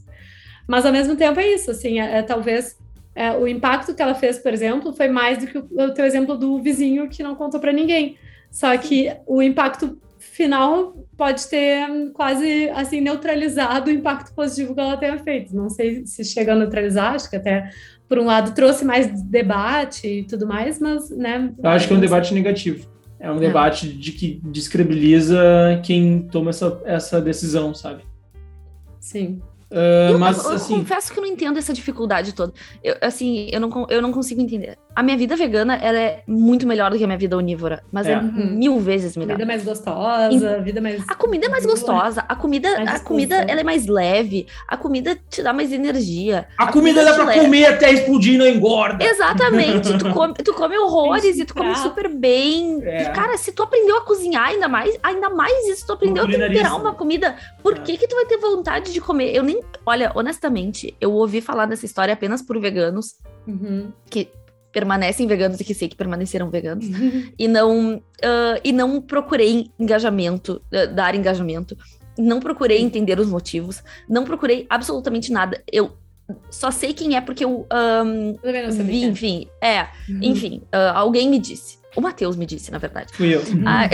[0.66, 2.78] Mas, ao mesmo tempo, é isso, assim, é, é talvez
[3.14, 6.04] é, o impacto que ela fez, por exemplo, foi mais do que o, o teu
[6.04, 8.16] exemplo do vizinho que não contou para ninguém.
[8.50, 14.96] Só que o impacto final pode ter quase assim neutralizado o impacto positivo que ela
[14.96, 15.54] tenha feito.
[15.54, 17.70] Não sei se chega a neutralizar, acho que até
[18.08, 21.52] por um lado trouxe mais debate e tudo mais, mas né.
[21.62, 22.88] Eu acho que é um debate negativo.
[23.18, 23.40] É um é.
[23.40, 25.38] debate de que descredibiliza
[25.84, 28.02] quem toma essa, essa decisão, sabe?
[28.98, 29.40] Sim.
[29.70, 30.78] Uh, mas, eu, eu, assim...
[30.78, 32.52] confesso que eu não entendo essa dificuldade toda.
[32.82, 34.76] Eu, assim, eu não, eu não consigo entender.
[34.94, 37.82] A minha vida vegana, ela é muito melhor do que a minha vida onívora.
[37.92, 39.36] Mas é, é mil vezes melhor.
[39.36, 41.04] Vida mais gostosa, e, vida mais...
[41.08, 42.24] A comida é mais gostosa.
[42.28, 44.46] A comida, a comida ela é mais leve.
[44.66, 46.48] A comida te dá mais energia.
[46.58, 47.40] A, a comida, comida dá pra leve.
[47.40, 49.04] comer até explodir e não engorda.
[49.04, 49.96] Exatamente.
[49.98, 52.80] tu, come, tu come horrores e tu come super bem.
[52.82, 53.02] É.
[53.02, 56.26] E, cara, se tu aprendeu a cozinhar ainda mais, ainda mais isso, tu aprendeu a
[56.26, 57.80] temperar uma comida, por é.
[57.80, 59.34] que que tu vai ter vontade de comer?
[59.34, 63.92] Eu nem olha, honestamente, eu ouvi falar dessa história apenas por veganos uhum.
[64.08, 64.28] que
[64.72, 67.32] permanecem veganos e que sei que permaneceram veganos uhum.
[67.38, 71.76] e não uh, e não procurei engajamento, uh, dar engajamento,
[72.18, 75.62] não procurei entender os motivos, não procurei absolutamente nada.
[75.70, 75.92] Eu
[76.50, 77.66] só sei quem é porque eu
[78.04, 78.36] um,
[78.84, 80.20] vi, enfim, é, uhum.
[80.22, 81.79] enfim, uh, alguém me disse.
[81.96, 83.12] O Matheus me disse, na verdade.
[83.12, 83.42] Fui eu.
[83.66, 83.88] Ah,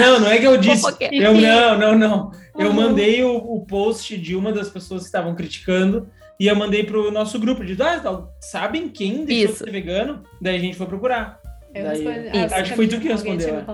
[0.00, 0.86] não, não é que eu disse.
[1.10, 2.32] Eu não, não, não.
[2.56, 2.72] Eu uhum.
[2.72, 6.08] mandei o, o, post de uma das pessoas que estavam criticando
[6.38, 9.64] e eu mandei pro nosso grupo de ah, sabem quem deixou Isso.
[9.64, 10.22] de ser vegano?
[10.40, 11.40] Daí a gente foi procurar.
[11.72, 12.06] Daí,
[12.52, 13.64] acho que foi tu que respondeu.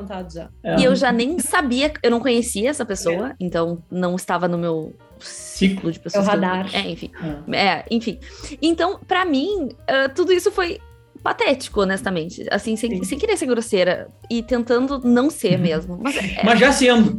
[0.63, 0.81] É.
[0.81, 3.35] E eu já nem sabia, eu não conhecia essa pessoa, é.
[3.39, 6.27] então não estava no meu ciclo de pessoas.
[6.27, 6.67] É o radar.
[6.75, 7.11] Eu, é, enfim.
[7.53, 7.57] É.
[7.57, 7.85] é.
[7.91, 8.19] enfim.
[8.61, 10.81] Então, para mim, uh, tudo isso foi
[11.25, 12.47] patético, honestamente.
[12.51, 15.99] Assim, sem, sem querer ser grosseira e tentando não ser mesmo.
[16.01, 17.19] Mas, é, mas já sendo.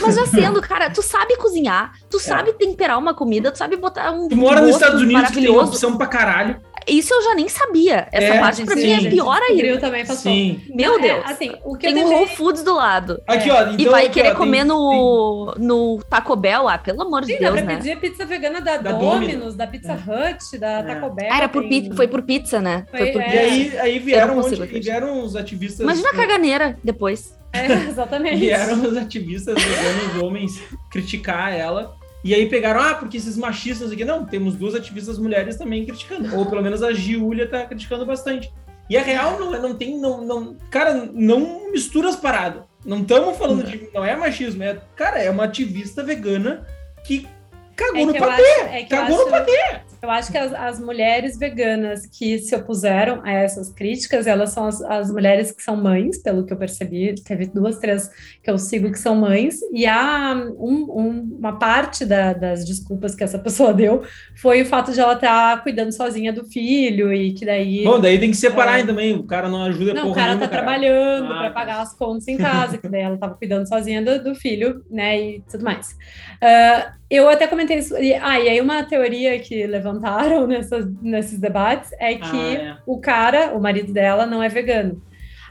[0.00, 2.20] Mas já sendo, cara, tu sabe cozinhar, tu é.
[2.20, 4.28] sabe temperar uma comida, tu sabe botar um.
[4.28, 6.60] Tu mora nos Estados Unidos que tem opção pra caralho.
[6.86, 8.06] isso eu já nem sabia.
[8.12, 9.80] Essa é, parte pra sim, mim é pior ainda.
[9.80, 10.30] também passou.
[10.30, 10.60] Sim.
[10.72, 11.24] Meu Deus.
[11.24, 13.20] É, assim, o que Tem um Whole Foods do lado.
[13.26, 13.62] Aqui, ó.
[13.62, 15.66] Então, e vai aqui, querer ó, comer tem, no, tem...
[15.66, 17.76] no Taco Bell, ah, pelo amor sim, de Deus, dá pra né?
[17.78, 21.28] pedir pizza vegana da, da Domino's, da Pizza Hut, da Taco Bell.
[21.32, 22.86] Ah, era por pizza, foi por pizza, né?
[22.90, 23.36] Foi, foi por pizza.
[23.36, 25.80] E aí, aí vieram, onde, vieram os ativistas...
[25.80, 27.36] Imagina a caganeira depois.
[27.52, 28.36] É, exatamente.
[28.36, 30.60] Vieram os ativistas veganos, homens,
[30.90, 31.96] criticar ela.
[32.24, 34.04] E aí pegaram, ah, porque esses machistas aqui.
[34.04, 36.36] Não, temos duas ativistas mulheres também criticando.
[36.36, 38.52] Ou pelo menos a Giulia tá criticando bastante.
[38.88, 39.98] E a real não, não tem.
[39.98, 42.62] Não, não, cara, não mistura as paradas.
[42.84, 43.70] Não estamos falando não.
[43.70, 43.88] de.
[43.94, 44.80] Não é machismo, é.
[44.96, 46.66] Cara, é uma ativista vegana
[47.04, 47.28] que
[47.76, 48.42] cagou é no patê.
[48.70, 49.80] é cagou acho, no patê.
[50.02, 54.66] Eu acho que as, as, mulheres veganas que se opuseram a essas críticas, elas são
[54.66, 57.14] as, as, mulheres que são mães, pelo que eu percebi.
[57.14, 58.10] Teve duas, três
[58.42, 63.14] que eu sigo que são mães, e há um, um, uma parte da, das desculpas
[63.14, 64.02] que essa pessoa deu
[64.36, 67.82] foi o fato de ela estar tá cuidando sozinha do filho e que daí.
[67.84, 69.14] Bom, daí tem que separar é, também.
[69.14, 71.54] O cara não ajuda Não, o cara tá trabalhando ah, para tá.
[71.54, 75.18] pagar as contas em casa, que daí ela estava cuidando sozinha do, do, filho, né,
[75.18, 75.96] e tudo mais.
[76.42, 77.94] Uh, eu até comentei isso.
[78.22, 82.76] Ah, e aí uma teoria que levantaram nessas, nesses debates é que ah, é.
[82.86, 85.02] o cara, o marido dela, não é vegano.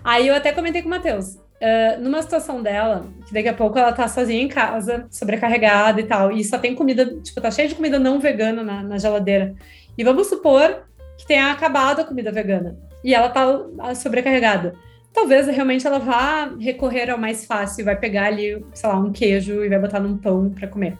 [0.03, 1.35] Aí eu até comentei com o Matheus.
[1.35, 6.03] Uh, numa situação dela, que daqui a pouco ela tá sozinha em casa, sobrecarregada e
[6.03, 9.55] tal, e só tem comida, tipo, tá cheio de comida não vegana na, na geladeira.
[9.97, 10.83] E vamos supor
[11.17, 12.77] que tenha acabado a comida vegana.
[13.01, 13.45] E ela tá
[13.79, 14.75] ah, sobrecarregada
[15.13, 19.63] talvez realmente ela vá recorrer ao mais fácil, vai pegar ali, sei lá, um queijo
[19.63, 20.97] e vai botar num pão para comer.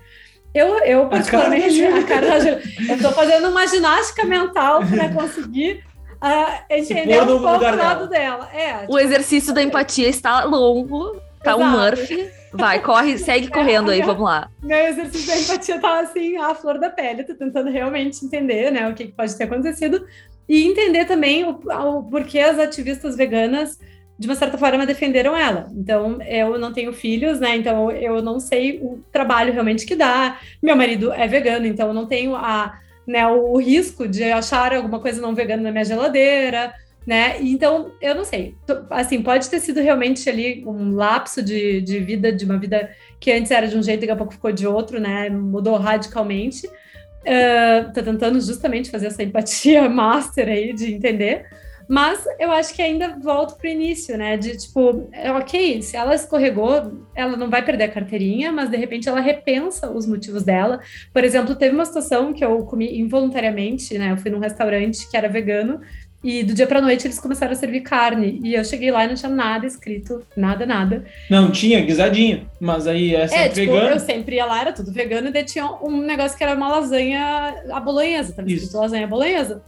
[0.54, 5.84] Eu, eu particularmente, a cara da eu tô fazendo uma ginástica mental para conseguir
[6.22, 8.50] uh, entender um pouco o lado dela.
[8.54, 11.64] É, tipo, o exercício da empatia está longo, tá Exato.
[11.64, 12.30] um Murphy.
[12.56, 14.48] Vai, corre, segue correndo aí, vamos lá.
[14.62, 18.88] Meu exercício da empatia tá assim, à flor da pele, tô tentando realmente entender, né,
[18.88, 20.06] o que pode ter acontecido
[20.48, 23.80] e entender também o, o porquê as ativistas veganas
[24.18, 25.68] de uma certa forma, defenderam ela.
[25.76, 27.56] Então, eu não tenho filhos, né?
[27.56, 30.40] Então, eu não sei o trabalho realmente que dá.
[30.62, 34.74] Meu marido é vegano, então eu não tenho a, né, o, o risco de achar
[34.74, 36.74] alguma coisa não vegana na minha geladeira,
[37.06, 37.38] né?
[37.42, 38.56] Então, eu não sei.
[38.90, 43.32] Assim, pode ter sido realmente ali um lapso de, de vida, de uma vida que
[43.32, 45.30] antes era de um jeito e daqui a pouco ficou de outro, né?
[45.30, 46.68] Mudou radicalmente.
[46.68, 51.46] Uh, tô tentando justamente fazer essa empatia master aí de entender.
[51.88, 54.38] Mas eu acho que ainda volto para o início, né?
[54.38, 58.78] De tipo, é ok, se ela escorregou, ela não vai perder a carteirinha, mas de
[58.78, 60.80] repente ela repensa os motivos dela.
[61.14, 64.12] Por exemplo, teve uma situação que eu comi involuntariamente, né?
[64.12, 65.82] Eu fui num restaurante que era vegano
[66.24, 68.40] e do dia para noite eles começaram a servir carne.
[68.44, 71.04] E eu cheguei lá e não tinha nada escrito, nada, nada.
[71.30, 73.96] Não, tinha guisadinho, mas aí essa é, tipo, vegano.
[73.96, 76.70] Eu sempre ia lá, era tudo vegano, e daí tinha um negócio que era uma
[76.70, 79.62] lasanha à bolonhesa, tava escrito lasanha bolonhesa.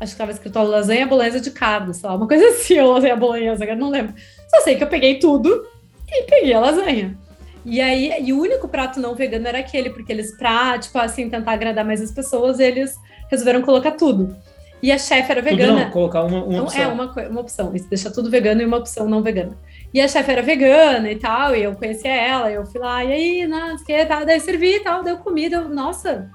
[0.00, 3.16] Acho que estava escrito lasanha bolonhesa de carne, sei lá, uma coisa assim, ou lasanha
[3.16, 4.14] bolonhesa, eu não lembro.
[4.48, 5.66] Só sei que eu peguei tudo
[6.08, 7.16] e peguei a lasanha.
[7.64, 11.28] E aí, e o único prato não vegano era aquele, porque eles, pra, tipo assim,
[11.28, 12.96] tentar agradar mais as pessoas, eles
[13.30, 14.34] resolveram colocar tudo.
[14.82, 15.72] E a chefe era vegana.
[15.72, 16.82] Tudo não, colocar uma, uma opção.
[16.82, 17.74] É, uma, uma opção.
[17.74, 19.58] Isso deixa tudo vegano e uma opção não vegana.
[19.92, 23.12] E a chefe era vegana e tal, e eu conhecia ela, eu fui lá, e
[23.12, 26.30] aí, nossa, que tal, daí servi e tal, deu comida, eu, nossa,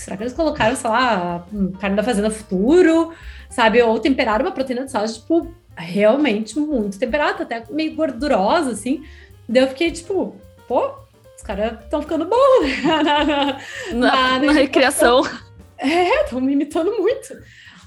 [0.00, 1.46] será que eles colocaram, sei lá,
[1.80, 3.12] carne da fazenda futuro,
[3.50, 3.82] sabe?
[3.82, 9.04] Ou temperaram uma proteína de soja, tipo, realmente muito temperada, até meio gordurosa, assim.
[9.48, 10.92] Daí eu fiquei, tipo, pô,
[11.36, 12.82] os caras estão ficando bons né?
[12.84, 13.58] na, na,
[13.94, 15.22] na, na recriação.
[15.78, 17.38] É, estão me imitando muito.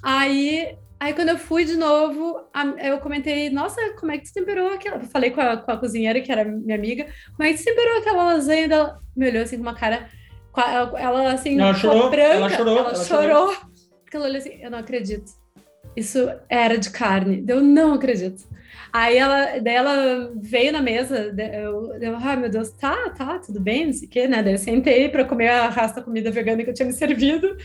[0.03, 2.39] Aí, aí quando eu fui de novo,
[2.83, 4.97] eu comentei, nossa, como é que tu temperou aquela?
[4.97, 7.65] Eu falei com a, com a cozinheira, que era minha amiga, como é que tu
[7.65, 8.99] temperou aquela lasanha dela?
[9.15, 10.07] Me olhou assim com uma cara
[10.61, 13.55] ela, assim, ela chorou, branca, ela chorou, ela, ela chorou.
[14.03, 15.31] Porque ela olhou assim, eu não acredito.
[15.95, 17.43] Isso era de carne.
[17.47, 18.47] Eu não acredito.
[18.91, 23.59] Aí ela, daí ela veio na mesa, eu, eu ai meu Deus, tá, tá, tudo
[23.59, 24.41] bem, não sei o quê, né?
[24.41, 27.55] Daí eu sentei para comer a rasta comida vegana que eu tinha me servido.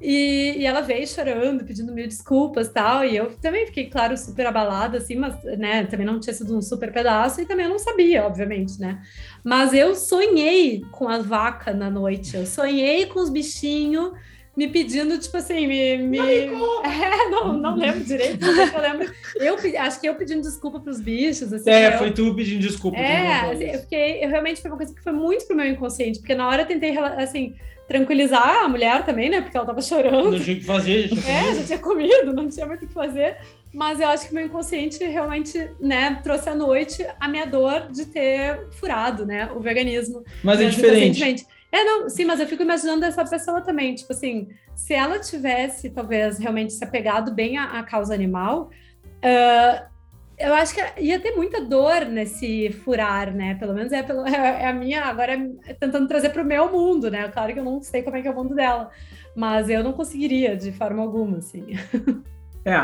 [0.00, 3.04] E, e, ela veio chorando, pedindo mil desculpas tal.
[3.04, 6.60] E eu também fiquei, claro, super abalada, assim, mas, né, também não tinha sido um
[6.60, 9.00] super pedaço e também eu não sabia, obviamente, né?
[9.42, 14.12] Mas eu sonhei com a vaca na noite, eu sonhei com os bichinhos
[14.56, 15.98] me pedindo, tipo assim, me.
[15.98, 16.18] me...
[16.86, 19.12] É, não, não lembro direito, eu lembro.
[19.36, 21.52] Eu acho que eu pedindo desculpa para os bichos.
[21.52, 21.98] Assim, é, eu...
[21.98, 22.96] foi tu pedindo desculpa.
[22.96, 24.24] É, assim, eu fiquei.
[24.24, 26.66] Eu realmente foi uma coisa que foi muito pro meu inconsciente, porque na hora eu
[26.66, 27.54] tentei, assim
[27.88, 29.40] tranquilizar a mulher também, né?
[29.40, 30.32] Porque ela tava chorando.
[30.32, 32.88] Não tinha o que fazer, já tinha É, já tinha comido, não tinha muito o
[32.88, 33.36] que fazer.
[33.72, 38.06] Mas eu acho que meu inconsciente realmente, né, trouxe à noite a minha dor de
[38.06, 40.24] ter furado, né, o veganismo.
[40.42, 41.46] Mas é diferente.
[41.70, 45.90] É, não, sim, mas eu fico imaginando essa pessoa também, tipo assim, se ela tivesse,
[45.90, 48.70] talvez, realmente se apegado bem à, à causa animal,
[49.16, 49.95] uh,
[50.38, 53.54] eu acho que ia ter muita dor nesse furar, né?
[53.54, 55.32] Pelo menos é, pelo, é a minha, agora
[55.66, 57.28] é tentando trazer para o meu mundo, né?
[57.28, 58.90] Claro que eu não sei como é que é o mundo dela,
[59.34, 61.66] mas eu não conseguiria de forma alguma, assim.
[62.68, 62.74] É,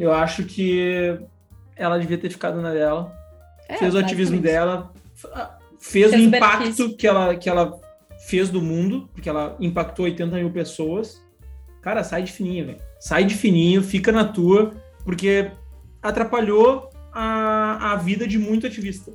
[0.00, 1.16] eu acho que
[1.76, 3.16] ela devia ter ficado na dela,
[3.68, 4.92] é, fez o ativismo dela,
[5.78, 6.96] fez, fez o impacto benefício.
[6.96, 7.78] que ela, que ela
[8.26, 11.24] fez do mundo, porque ela impactou 80 mil pessoas.
[11.80, 12.80] Cara, sai de fininho, velho.
[12.98, 14.72] Sai de fininho, fica na tua,
[15.04, 15.52] porque
[16.02, 19.12] atrapalhou a, a vida de muito ativista,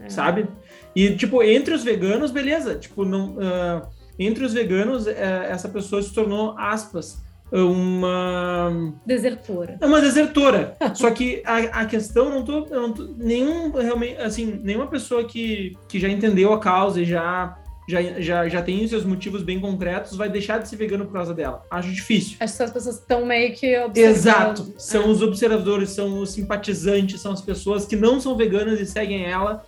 [0.00, 0.08] é.
[0.08, 0.48] sabe?
[0.94, 2.76] E, tipo, entre os veganos, beleza.
[2.76, 3.82] Tipo, não, uh,
[4.18, 8.92] entre os veganos, uh, essa pessoa se tornou, aspas, uma...
[9.04, 9.78] Desertora.
[9.80, 10.76] É uma desertora.
[10.94, 13.04] Só que a, a questão, não tô, não tô...
[13.16, 17.56] Nenhum, realmente, assim, nenhuma pessoa que, que já entendeu a causa e já
[17.88, 21.32] já, já, já tem seus motivos bem concretos, vai deixar de ser vegano por causa
[21.32, 21.64] dela.
[21.70, 22.36] Acho difícil.
[22.40, 24.16] Acho que as pessoas estão meio que observando.
[24.16, 24.74] Exato.
[24.76, 25.06] São é.
[25.06, 29.64] os observadores, são os simpatizantes, são as pessoas que não são veganas e seguem ela.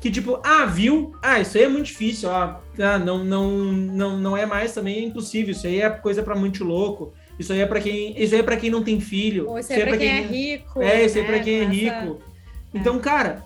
[0.00, 1.14] Que tipo, ah, viu?
[1.22, 2.56] Ah, isso aí é muito difícil, ó.
[2.78, 5.52] Ah, não, não, não, não é mais também, é impossível.
[5.52, 7.14] Isso aí é coisa para muito louco.
[7.38, 9.48] Isso aí é para quem, isso aí é para quem não tem filho.
[9.48, 10.82] Ou isso aí é para quem, quem, é rico.
[10.82, 11.32] É, isso aí é né?
[11.32, 12.20] para quem é rico.
[12.74, 13.44] Então, cara,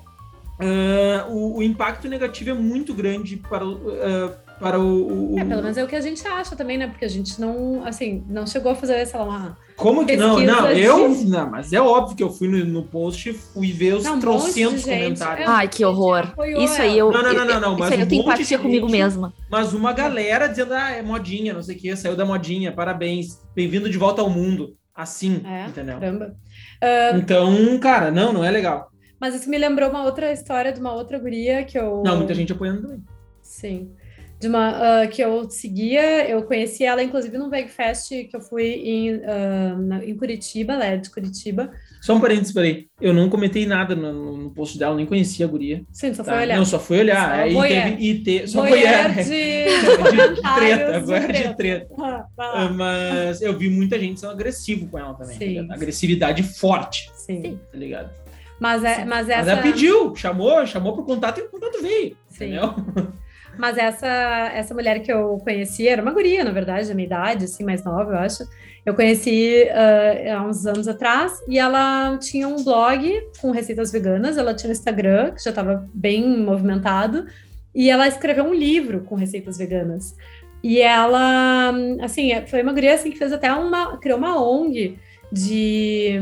[0.58, 5.62] Uh, o, o, impacto negativo é muito grande para, uh, para o, o, É, pelo
[5.62, 6.86] menos é o que a gente acha também, né?
[6.86, 9.58] Porque a gente não, assim, não chegou a fazer, sei lá, uma.
[9.76, 10.40] Como que não?
[10.40, 11.10] Não, eu.
[11.26, 14.16] Não, mas é óbvio que eu fui no, no post e fui ver os não,
[14.16, 15.46] um trocentos comentários.
[15.46, 16.32] É, Ai, que horror.
[16.58, 17.12] Isso aí eu.
[17.12, 17.60] Não, não, não, não.
[17.60, 19.34] não mas isso aí eu tenho empatia comigo mesma.
[19.50, 23.38] Mas uma galera dizendo, ah, é modinha, não sei o quê, saiu da modinha, parabéns,
[23.54, 24.74] bem-vindo de volta ao mundo.
[24.94, 26.00] Assim, é, entendeu?
[26.00, 26.34] Caramba.
[26.82, 27.18] Uh...
[27.18, 28.90] Então, cara, não, não é legal.
[29.20, 32.02] Mas isso me lembrou uma outra história de uma outra guria que eu.
[32.04, 33.04] Não, muita gente apoiando também.
[33.42, 33.90] Sim.
[34.38, 38.66] De uma uh, que eu seguia, eu conheci ela, inclusive, num Vegfest que eu fui
[38.66, 41.70] em, uh, em Curitiba, ela é de Curitiba.
[42.02, 42.86] Só um parênteses, peraí.
[43.00, 45.82] Eu não comentei nada no, no post dela, nem conhecia a guria.
[45.90, 46.32] Sim, só tá?
[46.32, 46.56] foi olhar.
[46.58, 47.50] Não, só foi olhar.
[47.50, 49.14] Só aí teve, e ter, só foi olhar.
[49.14, 51.94] De, de, de treta, agora de treta.
[52.38, 55.66] Ah, Mas eu vi muita gente sendo agressivo com ela também.
[55.66, 57.10] Tá Agressividade forte.
[57.14, 57.58] Sim.
[57.72, 58.25] Tá ligado?
[58.60, 59.38] Mas, é, mas essa.
[59.38, 62.16] Mas ela pediu, chamou, chamou pro contato e o contato veio.
[62.28, 62.46] Sim.
[62.46, 62.74] Entendeu?
[63.58, 64.06] Mas essa,
[64.54, 67.82] essa mulher que eu conheci, era uma guria, na verdade, da minha idade, assim, mais
[67.82, 68.44] nova, eu acho.
[68.84, 74.36] Eu conheci uh, há uns anos atrás e ela tinha um blog com receitas veganas,
[74.36, 77.26] ela tinha um Instagram, que já estava bem movimentado,
[77.74, 80.14] e ela escreveu um livro com receitas veganas.
[80.62, 84.98] E ela, assim, foi uma guria assim, que fez até uma, criou uma ONG
[85.30, 86.12] de,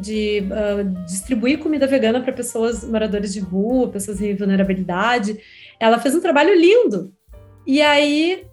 [0.00, 5.38] de uh, distribuir comida vegana para pessoas moradores de rua, pessoas em vulnerabilidade.
[5.78, 7.12] Ela fez um trabalho lindo.
[7.66, 8.46] E aí,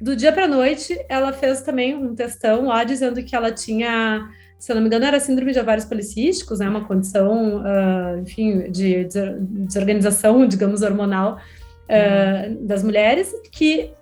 [0.00, 4.28] do dia para a noite, ela fez também um testão lá dizendo que ela tinha,
[4.58, 8.70] se eu não me engano, era síndrome de ovários policísticos, né, uma condição, uh, enfim,
[8.70, 9.06] de
[9.40, 11.38] desorganização, digamos, hormonal
[11.88, 12.66] uh, uhum.
[12.66, 13.92] das mulheres, que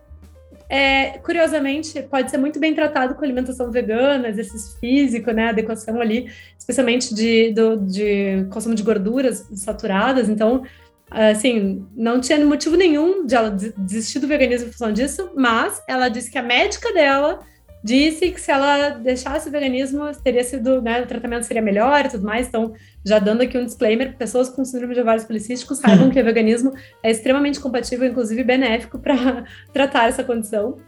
[0.69, 6.31] é, curiosamente, pode ser muito bem tratado com alimentação vegana, exercício físico, né, adequação ali,
[6.59, 10.29] especialmente de, do, de consumo de gorduras saturadas.
[10.29, 10.65] Então,
[11.11, 16.09] assim, não tinha motivo nenhum de ela desistir do veganismo em função disso, mas ela
[16.09, 17.41] disse que a médica dela
[17.83, 22.09] disse que se ela deixasse o veganismo, teria sido, né, o tratamento seria melhor e
[22.09, 22.49] tudo mais.
[22.49, 26.25] Então, já dando aqui um disclaimer, pessoas com síndrome de ovários policísticos saibam que o
[26.25, 30.79] veganismo é extremamente compatível, inclusive benéfico para tratar essa condição.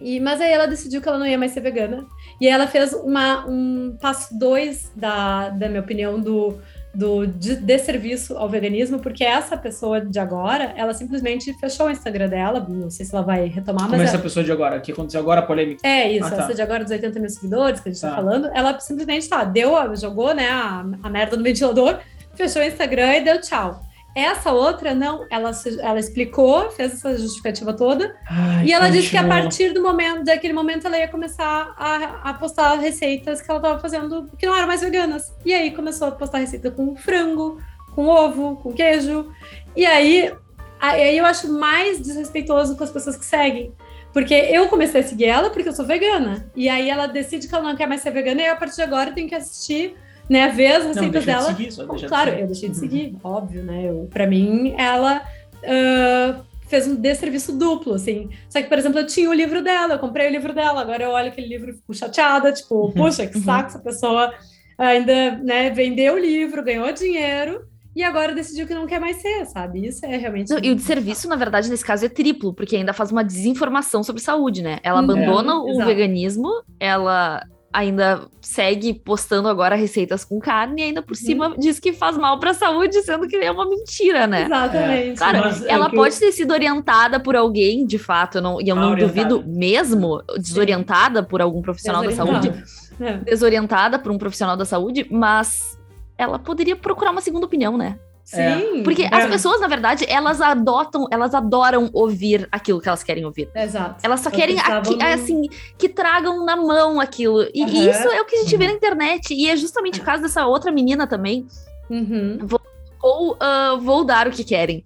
[0.00, 2.06] E, mas aí ela decidiu que ela não ia mais ser vegana.
[2.40, 6.58] E aí ela fez uma, um passo dois da, da minha opinião, do
[6.92, 12.66] do desserviço ao veganismo, porque essa pessoa de agora, ela simplesmente fechou o Instagram dela,
[12.68, 13.92] não sei se ela vai retomar, mas...
[13.92, 14.80] Como é essa pessoa de agora?
[14.80, 15.86] que aconteceu agora, a polêmica?
[15.86, 16.42] É, isso, ah, tá.
[16.44, 19.28] essa de agora dos 80 mil seguidores que a gente tá, tá falando, ela simplesmente,
[19.28, 22.00] tá, deu, jogou, né, a, a merda no ventilador,
[22.34, 23.82] fechou o Instagram e deu tchau.
[24.14, 29.16] Essa outra, não, ela, ela explicou, fez essa justificativa toda, Ai, e ela disse que
[29.16, 33.60] a partir do momento, daquele momento, ela ia começar a, a postar receitas que ela
[33.60, 35.32] estava fazendo que não eram mais veganas.
[35.44, 37.58] E aí começou a postar receita com frango,
[37.94, 39.32] com ovo, com queijo.
[39.76, 40.32] E aí,
[40.80, 43.72] aí eu acho mais desrespeitoso com as pessoas que seguem.
[44.12, 46.50] Porque eu comecei a seguir ela porque eu sou vegana.
[46.56, 48.82] E aí ela decide que ela não quer mais ser vegana, e a partir de
[48.82, 49.96] agora eu tenho que assistir
[50.30, 51.52] né, ver as receitas não, dela.
[51.52, 53.18] De seguir, claro, de eu deixei de seguir, uhum.
[53.24, 53.90] óbvio, né?
[53.90, 55.22] Eu, pra mim, ela
[55.56, 58.30] uh, fez um desserviço duplo, assim.
[58.48, 61.02] Só que, por exemplo, eu tinha o livro dela, eu comprei o livro dela, agora
[61.02, 62.92] eu olho aquele livro e fico chateada, tipo, uhum.
[62.92, 64.32] puxa, que saco, essa pessoa
[64.78, 67.62] ainda né, vendeu o livro, ganhou dinheiro
[67.94, 69.84] e agora decidiu que não quer mais ser, sabe?
[69.84, 70.48] Isso é realmente.
[70.48, 73.24] Não, e o de serviço, na verdade, nesse caso é triplo, porque ainda faz uma
[73.24, 74.78] desinformação sobre saúde, né?
[74.84, 75.10] Ela uhum.
[75.10, 75.86] abandona é, o exato.
[75.86, 77.42] veganismo, ela
[77.72, 81.56] ainda segue postando agora receitas com carne e ainda por cima uhum.
[81.56, 84.44] diz que faz mal para a saúde, sendo que é uma mentira, né?
[84.44, 85.10] Exatamente.
[85.10, 85.14] É.
[85.14, 86.20] Cara, Mas é ela é pode eu...
[86.20, 91.40] ter sido orientada por alguém, de fato, não, e eu não duvido mesmo, desorientada por
[91.40, 92.52] algum profissional da saúde,
[93.00, 93.18] é.
[93.18, 95.78] desorientada por um profissional da saúde, mas
[96.18, 97.98] ela poderia procurar uma segunda opinião, né?
[98.24, 98.82] Sim.
[98.84, 99.08] Porque é.
[99.12, 103.48] as pessoas, na verdade, elas adotam, elas adoram ouvir aquilo que elas querem ouvir.
[103.54, 103.96] Exato.
[104.02, 105.04] Elas só querem, aqui, no...
[105.04, 105.42] assim,
[105.76, 107.42] que tragam na mão aquilo.
[107.52, 107.90] E, uhum.
[107.90, 109.34] isso é o que a gente vê na internet.
[109.34, 111.46] E é justamente o caso dessa outra menina também.
[111.88, 112.38] Uhum.
[112.42, 112.60] Vou,
[113.02, 114.84] ou uh, vou dar o que querem.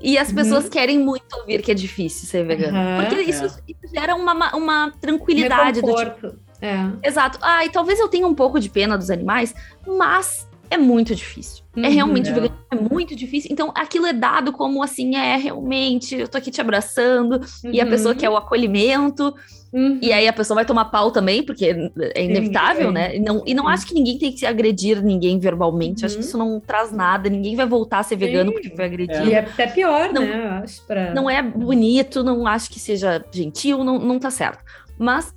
[0.00, 0.70] E as pessoas uhum.
[0.70, 2.78] querem muito ouvir que é difícil ser vegano.
[3.02, 3.46] Porque isso, é.
[3.46, 6.36] isso gera uma, uma tranquilidade do tipo.
[6.60, 7.08] É.
[7.08, 7.38] Exato.
[7.42, 9.54] Ah, e talvez eu tenha um pouco de pena dos animais,
[9.86, 11.64] mas é muito difícil.
[11.78, 12.50] É uhum, é realmente é.
[12.72, 12.76] é.
[12.76, 13.50] muito difícil.
[13.52, 17.72] Então, aquilo é dado como assim, é realmente, eu tô aqui te abraçando, uhum.
[17.72, 18.20] e a pessoa uhum.
[18.20, 19.34] quer o acolhimento.
[19.72, 19.98] Uhum.
[20.00, 23.16] E aí a pessoa vai tomar pau também, porque é inevitável, né?
[23.16, 26.06] E não, e não acho que ninguém tem que agredir ninguém verbalmente.
[26.06, 26.28] Acho que uhum.
[26.28, 27.28] isso não traz nada.
[27.28, 28.54] Ninguém vai voltar a ser vegano Sim.
[28.54, 29.18] porque foi agredido.
[29.18, 29.26] É.
[29.26, 30.46] E é até pior, não, né?
[30.46, 31.12] Eu acho pra...
[31.12, 34.64] Não é bonito, não acho que seja gentil, não, não tá certo.
[34.98, 35.34] Mas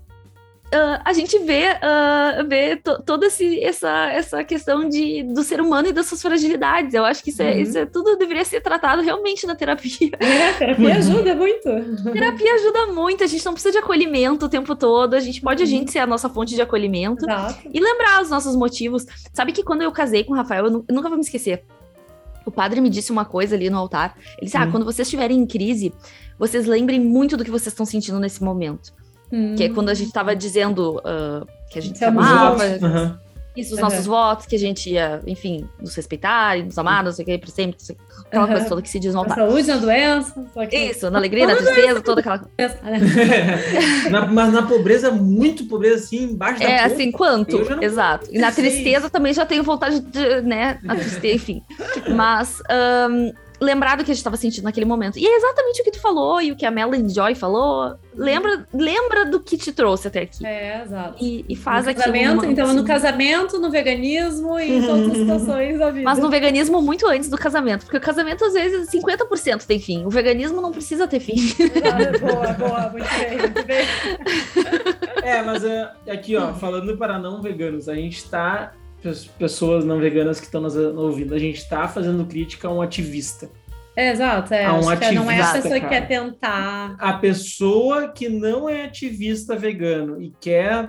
[0.74, 5.90] Uh, a gente vê, uh, vê toda esse, essa, essa questão de, do ser humano
[5.90, 6.94] e das suas fragilidades.
[6.94, 7.60] Eu acho que isso, é, uhum.
[7.60, 10.12] isso é, tudo deveria ser tratado realmente na terapia.
[10.22, 11.64] É, terapia ajuda muito.
[12.14, 13.24] Terapia ajuda muito.
[13.24, 15.14] A gente não precisa de acolhimento o tempo todo.
[15.14, 15.68] A gente pode uhum.
[15.68, 17.26] a gente ser a nossa fonte de acolhimento.
[17.26, 17.68] Exato.
[17.72, 19.06] E lembrar os nossos motivos.
[19.34, 21.66] Sabe que quando eu casei com o Rafael, eu, eu nunca vou me esquecer.
[22.46, 24.16] O padre me disse uma coisa ali no altar.
[24.38, 24.72] Ele disse: Ah, uhum.
[24.72, 25.94] quando vocês estiverem em crise,
[26.40, 28.94] vocês lembrem muito do que vocês estão sentindo nesse momento.
[29.32, 29.56] Hum.
[29.56, 32.64] Que é quando a gente estava dizendo uh, que a gente se amava.
[32.64, 33.18] Uhum.
[33.56, 33.84] Isso, os uhum.
[33.84, 37.26] nossos votos, que a gente ia, enfim, nos respeitar e nos amar, não sei o
[37.26, 37.78] que, para sempre,
[38.26, 38.52] aquela uhum.
[38.52, 39.38] coisa toda que se diz altar.
[39.38, 40.46] Na saúde, na doença.
[40.72, 42.80] Isso, na alegria, na tristeza, toda aquela coisa.
[44.10, 47.58] na, mas na pobreza, muito pobreza, assim, embaixo da É, assim, quanto?
[47.84, 48.30] Exato.
[48.32, 51.62] E na tristeza também já tenho vontade de, né, na tristeza, enfim.
[52.16, 52.62] Mas...
[53.10, 55.20] Um, lembrar do que a gente estava sentindo naquele momento.
[55.20, 57.96] E é exatamente o que tu falou e o que a Melanie Joy falou.
[58.16, 60.46] Lembra, lembra do que te trouxe até aqui.
[60.46, 61.24] É, exato.
[61.24, 62.06] E, e faz no aquilo.
[62.06, 62.76] Casamento, então, assim.
[62.76, 66.04] no casamento, no veganismo e em todas as situações da vida.
[66.04, 70.06] Mas no veganismo muito antes do casamento, porque o casamento às vezes 50% tem fim.
[70.06, 71.36] O veganismo não precisa ter fim.
[71.82, 73.86] Ah, boa, boa, muito bem, muito bem.
[75.24, 78.74] É, mas é, aqui, ó, falando para não veganos, a gente está
[79.38, 83.50] pessoas não veganas que estão nos ouvindo, a gente está fazendo crítica a um ativista.
[83.96, 84.66] É, exato, é.
[84.66, 85.82] A um ativista, não é a pessoa cara.
[85.82, 86.96] que quer tentar.
[86.98, 90.86] A pessoa que não é ativista vegano e quer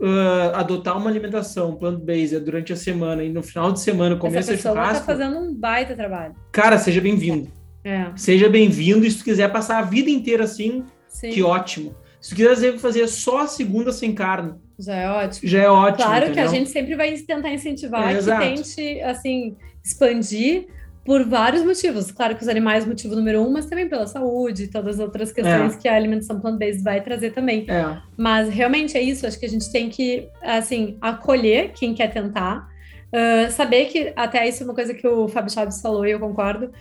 [0.00, 4.52] uh, adotar uma alimentação plant-based durante a semana e no final de semana comer Essa
[4.52, 5.06] pessoa tá churrasco.
[5.06, 6.34] tá fazendo um baita trabalho.
[6.50, 7.48] Cara, seja bem-vindo.
[7.84, 8.06] É.
[8.16, 11.30] Seja bem-vindo e se tu quiser passar a vida inteira assim, Sim.
[11.30, 11.94] que ótimo.
[12.22, 15.48] Se quiser fazer só a segunda sem carne, já é ótimo.
[15.48, 15.96] Já é ótimo.
[15.96, 16.32] Claro entendeu?
[16.34, 18.42] que a gente sempre vai tentar incentivar é, que exato.
[18.42, 20.66] tente, assim, expandir
[21.04, 22.10] por vários motivos.
[22.10, 25.32] Claro que os animais, motivo número um, mas também pela saúde e todas as outras
[25.32, 25.78] questões é.
[25.78, 27.66] que a alimentação plant-based vai trazer também.
[27.68, 27.98] É.
[28.16, 32.70] Mas realmente é isso, acho que a gente tem que, assim, acolher quem quer tentar.
[33.12, 36.18] Uh, saber que, até isso é uma coisa que o Fábio Chaves falou e eu
[36.18, 36.72] concordo,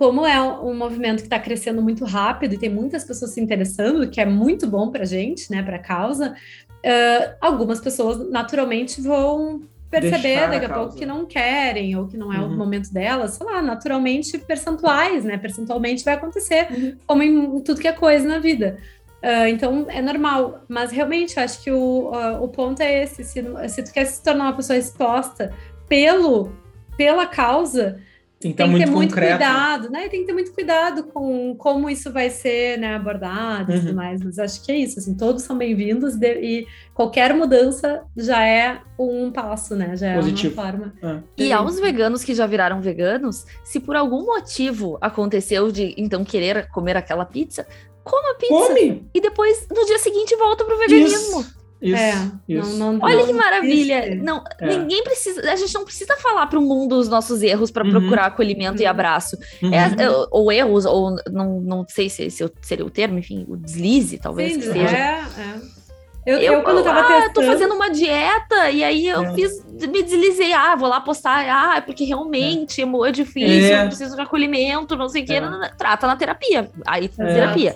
[0.00, 4.08] como é um movimento que está crescendo muito rápido e tem muitas pessoas se interessando,
[4.08, 8.98] que é muito bom para a gente, né, para a causa, uh, algumas pessoas naturalmente
[8.98, 12.46] vão perceber daqui a, a pouco que não querem ou que não é uhum.
[12.46, 15.36] o momento delas, sei lá, naturalmente percentuais, né?
[15.36, 16.96] Percentualmente vai acontecer, uhum.
[17.06, 18.78] como em tudo que é coisa na vida.
[19.22, 23.44] Uh, então é normal, mas realmente acho que o, uh, o ponto é esse: se,
[23.68, 25.52] se tu quer se tornar uma pessoa exposta
[25.86, 26.50] pelo,
[26.96, 28.00] pela causa,
[28.40, 30.08] tem que, tem que ter muito cuidado, né?
[30.08, 33.76] Tem que ter muito cuidado com como isso vai ser né, abordado uhum.
[33.76, 33.96] e tudo uhum.
[33.96, 34.22] mais.
[34.22, 39.30] Mas acho que é isso, assim, todos são bem-vindos e qualquer mudança já é um
[39.30, 39.94] passo, né?
[39.94, 40.54] Já é Positivo.
[40.54, 40.94] uma forma.
[41.02, 41.18] É.
[41.36, 46.66] E aos veganos que já viraram veganos, se por algum motivo aconteceu de então querer
[46.68, 47.66] comer aquela pizza,
[48.02, 48.54] coma a pizza.
[48.54, 49.06] Come!
[49.12, 51.40] E depois, no dia seguinte, volta pro veganismo.
[51.40, 51.59] Isso.
[51.80, 52.76] Isso, é, isso.
[52.76, 54.14] Não, não, Olha que maravilha.
[54.16, 54.66] Não, é.
[54.66, 55.50] Ninguém precisa.
[55.50, 57.90] A gente não precisa falar para o mundo os nossos erros para uhum.
[57.90, 58.82] procurar acolhimento uhum.
[58.82, 59.38] e abraço.
[59.62, 59.72] Uhum.
[59.72, 59.88] É,
[60.30, 64.52] ou erros, ou não, não sei se, se seria o termo, enfim, o deslize, talvez
[64.52, 64.96] Sim, que seja.
[64.96, 65.80] É, é.
[66.26, 67.32] Eu, eu, eu, quando tava ah, testando...
[67.32, 69.34] tô fazendo uma dieta, e aí eu é.
[69.34, 73.84] fiz, me deslizei, ah, vou lá postar, ah, é porque realmente é, é difícil, é.
[73.84, 75.40] eu preciso de acolhimento, não sei o que, é.
[75.78, 77.74] trata na terapia, aí terapia.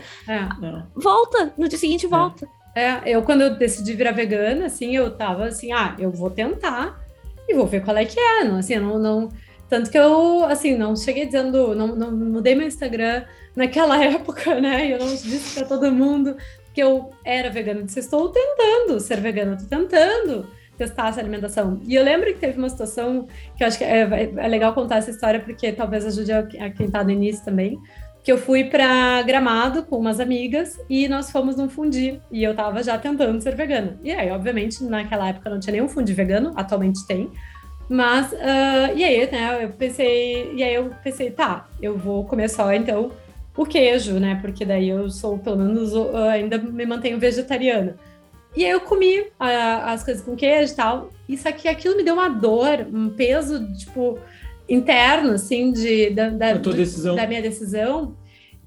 [0.95, 2.47] Volta, no dia seguinte volta.
[2.75, 7.01] É, eu quando eu decidi virar vegana, assim, eu tava assim, ah, eu vou tentar
[7.49, 9.29] e vou ver qual é que é, não, assim, não, não
[9.69, 13.25] Tanto que eu, assim, não cheguei dizendo, não, não mudei meu Instagram
[13.57, 14.93] naquela época, né?
[14.93, 16.37] Eu não disse para todo mundo
[16.73, 17.81] que eu era vegana.
[17.81, 20.47] Eu disse, estou tentando ser vegana, estou tentando
[20.77, 21.81] testar essa alimentação.
[21.87, 24.97] E eu lembro que teve uma situação que eu acho que é, é legal contar
[24.97, 27.79] essa história, porque talvez ajude a, a quem está no início também.
[28.25, 32.21] Que eu fui para Gramado com umas amigas e nós fomos num fundi.
[32.33, 34.01] E eu estava já tentando ser vegana.
[34.03, 37.31] E aí, obviamente, naquela época não tinha nenhum fundi vegano, atualmente tem.
[37.89, 42.49] Mas, uh, e aí, né, eu pensei, e aí eu pensei, tá, eu vou comer
[42.49, 43.13] só, então,
[43.57, 47.97] o queijo, né, porque daí eu sou, pelo menos, uh, ainda me mantenho vegetariana.
[48.57, 49.35] E aí eu comi uh,
[49.85, 53.71] as coisas com queijo e tal, só que aquilo me deu uma dor, um peso,
[53.75, 54.19] tipo,
[54.69, 58.17] interno, assim, de, da, da, da minha decisão,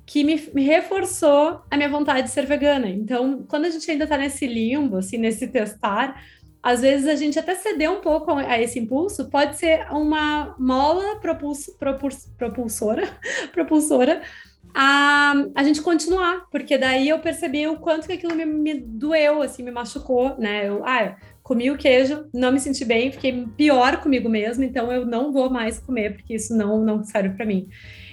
[0.06, 2.90] que me, me, reforçou a minha vontade de ser vegana.
[2.90, 6.22] Então, quando a gente ainda tá nesse limbo, assim, nesse testar,
[6.64, 11.18] às vezes a gente até ceder um pouco a esse impulso, pode ser uma mola
[11.20, 13.04] propulso, propulso, propulsora,
[13.52, 14.22] propulsora
[14.74, 19.42] a, a gente continuar, porque daí eu percebi o quanto que aquilo me, me doeu,
[19.42, 20.68] assim, me machucou, né?
[20.68, 21.16] Eu, ah,
[21.48, 25.50] comi o queijo, não me senti bem, fiquei pior comigo mesmo, então eu não vou
[25.50, 27.70] mais comer, porque isso não, não serve para mim.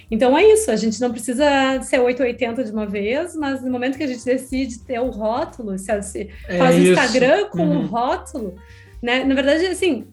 [0.09, 1.45] Então é isso, a gente não precisa
[1.81, 5.77] ser 880 de uma vez, mas no momento que a gente decide ter o rótulo,
[5.77, 7.79] se, se é faz o Instagram com uhum.
[7.79, 8.55] o rótulo,
[9.03, 9.25] né?
[9.25, 10.07] Na verdade, assim,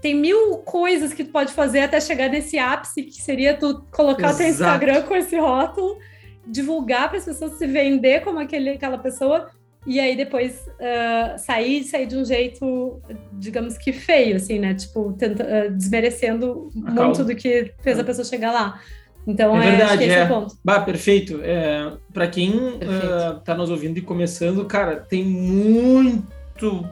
[0.00, 4.30] tem mil coisas que tu pode fazer até chegar nesse ápice, que seria tu colocar
[4.30, 4.38] Exato.
[4.38, 5.96] teu Instagram com esse rótulo,
[6.44, 9.48] divulgar para as pessoas se vender como aquele, aquela pessoa,
[9.86, 13.00] e aí depois uh, sair sair de um jeito,
[13.32, 14.74] digamos que feio, assim, né?
[14.74, 18.80] Tipo, tenta, uh, desmerecendo muito do que fez a pessoa chegar lá.
[19.26, 20.14] Então, é, é verdade, é.
[20.14, 20.24] é.
[20.24, 20.56] o ponto.
[20.64, 21.40] Bah, perfeito.
[21.42, 26.86] É, para quem uh, tá nos ouvindo e começando, cara, tem muito.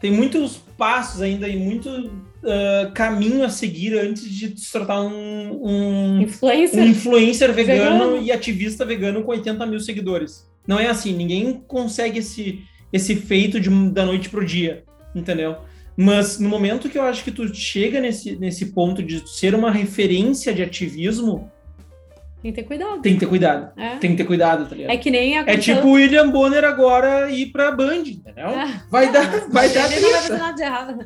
[0.00, 5.60] Tem muitos passos ainda e muito uh, caminho a seguir antes de se tornar um,
[5.62, 6.82] um, influencer.
[6.82, 10.49] um influencer vegano, vegano, e ativista vegano com 80 mil seguidores.
[10.70, 12.62] Não é assim, ninguém consegue esse,
[12.92, 15.56] esse feito de, da noite pro dia, entendeu?
[15.96, 19.72] Mas no momento que eu acho que tu chega nesse, nesse ponto de ser uma
[19.72, 21.50] referência de ativismo,
[22.42, 23.02] tem que ter cuidado.
[23.02, 23.70] Tem que ter cuidado.
[23.76, 23.96] É.
[23.96, 24.92] Tem que ter cuidado, tá ligado?
[24.92, 28.48] É que nem a É tipo o William Bonner agora ir pra Band, entendeu?
[28.48, 28.80] É.
[28.90, 30.98] Vai dar, vai dar Ele não vai fazer nada de errado.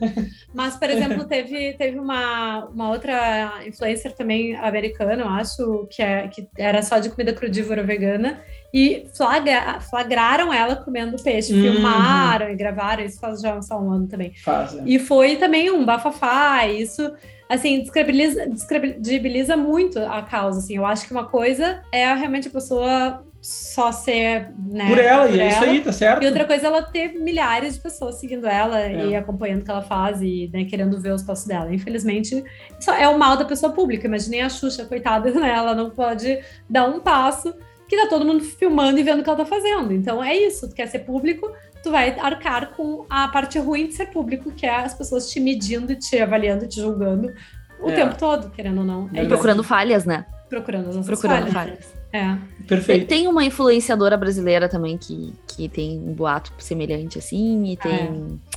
[0.55, 6.29] Mas, por exemplo, teve, teve uma, uma outra influencer também americana, eu acho, que, é,
[6.29, 8.41] que era só de comida crudívora vegana,
[8.73, 11.63] e flagra, flagraram ela comendo peixe, uhum.
[11.63, 14.33] filmaram e gravaram, isso faz já um ano também.
[14.45, 14.83] Faz, é.
[14.87, 17.13] E foi também um bafafá, isso
[17.49, 20.77] assim, descredibiliza, descredibiliza muito a causa, assim.
[20.77, 25.37] Eu acho que uma coisa é realmente a pessoa só ser, né, por ela, por
[25.37, 26.23] e é isso aí, tá certo?
[26.23, 29.09] E outra coisa é ela ter milhares de pessoas seguindo ela é.
[29.09, 31.73] e acompanhando o que ela faz e né, querendo ver os passos dela.
[31.75, 32.43] Infelizmente,
[32.81, 34.07] isso é o mal da pessoa pública.
[34.07, 35.51] Imaginei a Xuxa, coitada, né?
[35.51, 36.39] Ela não pode
[36.71, 37.55] dar um passo
[37.87, 39.93] que tá todo mundo filmando e vendo o que ela tá fazendo.
[39.93, 41.53] Então é isso, tu quer ser público,
[41.85, 45.39] tu vai arcar com a parte ruim de ser público, que é as pessoas te
[45.39, 47.31] medindo, te avaliando, te julgando
[47.79, 47.95] o é.
[47.95, 49.11] tempo todo, querendo ou não.
[49.13, 50.25] É procurando falhas, né?
[50.49, 51.85] Procurando as Procurando falhas.
[51.85, 51.95] falhas.
[52.11, 52.39] É.
[52.67, 53.07] Perfeito.
[53.07, 57.93] Tem uma influenciadora brasileira também que, que tem um boato semelhante assim, e tem.
[57.93, 58.55] É.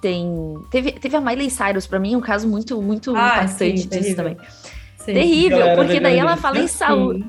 [0.00, 0.58] Tem.
[0.70, 3.88] Teve, teve a Miley Cyrus, pra mim, um caso muito, muito ah, impactante sim, disso
[3.88, 4.16] terrível.
[4.16, 4.36] também.
[4.98, 5.12] Sim.
[5.14, 7.24] Terrível, porque daí ela fala em saúde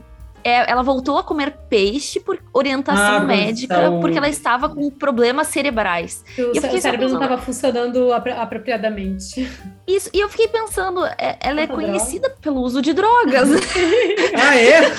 [0.46, 4.92] é, ela voltou a comer peixe por orientação ah, médica, tá porque ela estava com
[4.92, 6.24] problemas cerebrais.
[6.38, 9.50] O, o cérebro não estava funcionando apropriadamente.
[9.88, 12.42] Isso, e eu fiquei pensando, é, ela é conhecida droga?
[12.44, 13.50] pelo uso de drogas.
[14.40, 14.92] ah, é?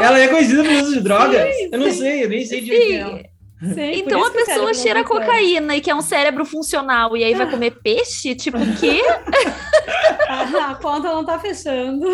[0.00, 1.56] Ela é conhecida pelo uso de drogas?
[1.56, 3.24] Sim, eu não sei, eu nem sei de Sim.
[3.72, 7.70] Sim, então a pessoa cheira cocaína e quer um cérebro funcional e aí vai comer
[7.82, 8.34] peixe?
[8.34, 9.02] Tipo, o quê?
[10.28, 12.06] Ah, a conta não tá fechando.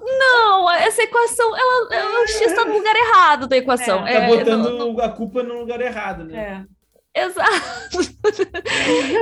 [0.00, 4.06] Não, essa equação, ela, ela o X tá no lugar errado da equação.
[4.06, 5.00] É, tá botando não, não...
[5.04, 6.66] a culpa no lugar errado, né?
[6.68, 6.81] É.
[7.14, 7.98] Exato.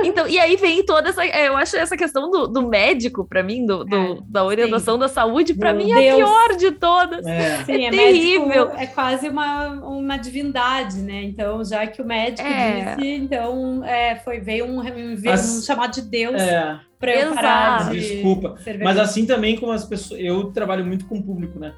[0.05, 1.25] então, e aí vem toda essa.
[1.25, 4.99] Eu acho essa questão do, do médico, para mim, do, do é, da orientação sim.
[5.01, 7.25] da saúde, para mim é a pior de todas.
[7.25, 8.71] É, sim, é, é terrível.
[8.77, 11.21] é quase uma, uma divindade, né?
[11.23, 12.95] Então, já que o médico é.
[12.95, 15.57] disse, então é, foi, veio um, um, As...
[15.57, 16.41] um chamado de Deus.
[16.41, 16.79] É.
[16.97, 18.55] Pra eu parar de Desculpa.
[18.81, 20.21] Mas assim também como as pessoas.
[20.21, 21.73] Eu trabalho muito com o público, né?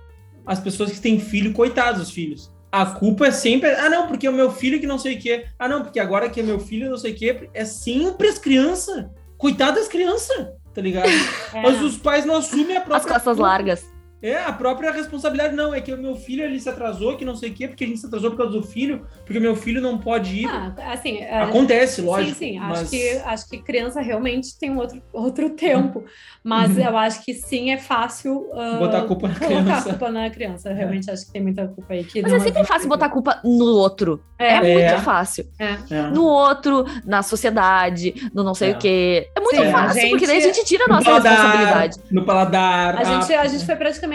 [0.46, 3.70] As pessoas que têm filho, coitados os filhos a culpa é sempre.
[3.70, 5.46] Ah, não, porque é o meu filho que não sei o quê.
[5.60, 7.48] Ah, não, porque agora que é meu filho não sei o quê.
[7.54, 9.06] É sempre as crianças.
[9.38, 11.08] Coitado das crianças, tá ligado?
[11.54, 11.62] É.
[11.62, 12.98] Mas os pais não assumem a própria.
[12.98, 13.93] As costas largas.
[14.24, 17.36] É, a própria responsabilidade, não, é que o meu filho ele se atrasou, que não
[17.36, 19.54] sei o quê, porque a gente se atrasou por causa do filho, porque o meu
[19.54, 20.48] filho não pode ir.
[20.48, 22.40] Ah, assim, Acontece, lógico.
[22.40, 22.80] Sim, sim, mas...
[22.84, 26.06] acho, que, acho que criança realmente tem um outro, outro tempo,
[26.42, 26.84] mas uhum.
[26.84, 28.50] eu acho que sim, é fácil...
[28.54, 29.64] Uh, botar a culpa na criança.
[29.64, 31.14] Botar a culpa na criança, eu realmente é.
[31.14, 32.06] acho que tem muita culpa aí.
[32.06, 34.24] Que mas é sempre é fácil botar a culpa no outro.
[34.40, 34.98] É, é muito é.
[35.00, 35.46] fácil.
[35.60, 35.78] É.
[36.12, 39.30] No outro, na sociedade, no não sei o quê.
[39.36, 40.10] É muito sim, fácil, gente...
[40.12, 41.98] porque daí a gente tira a nossa paladar, responsabilidade.
[42.10, 42.98] No paladar.
[42.98, 44.13] A, gente, a gente foi praticamente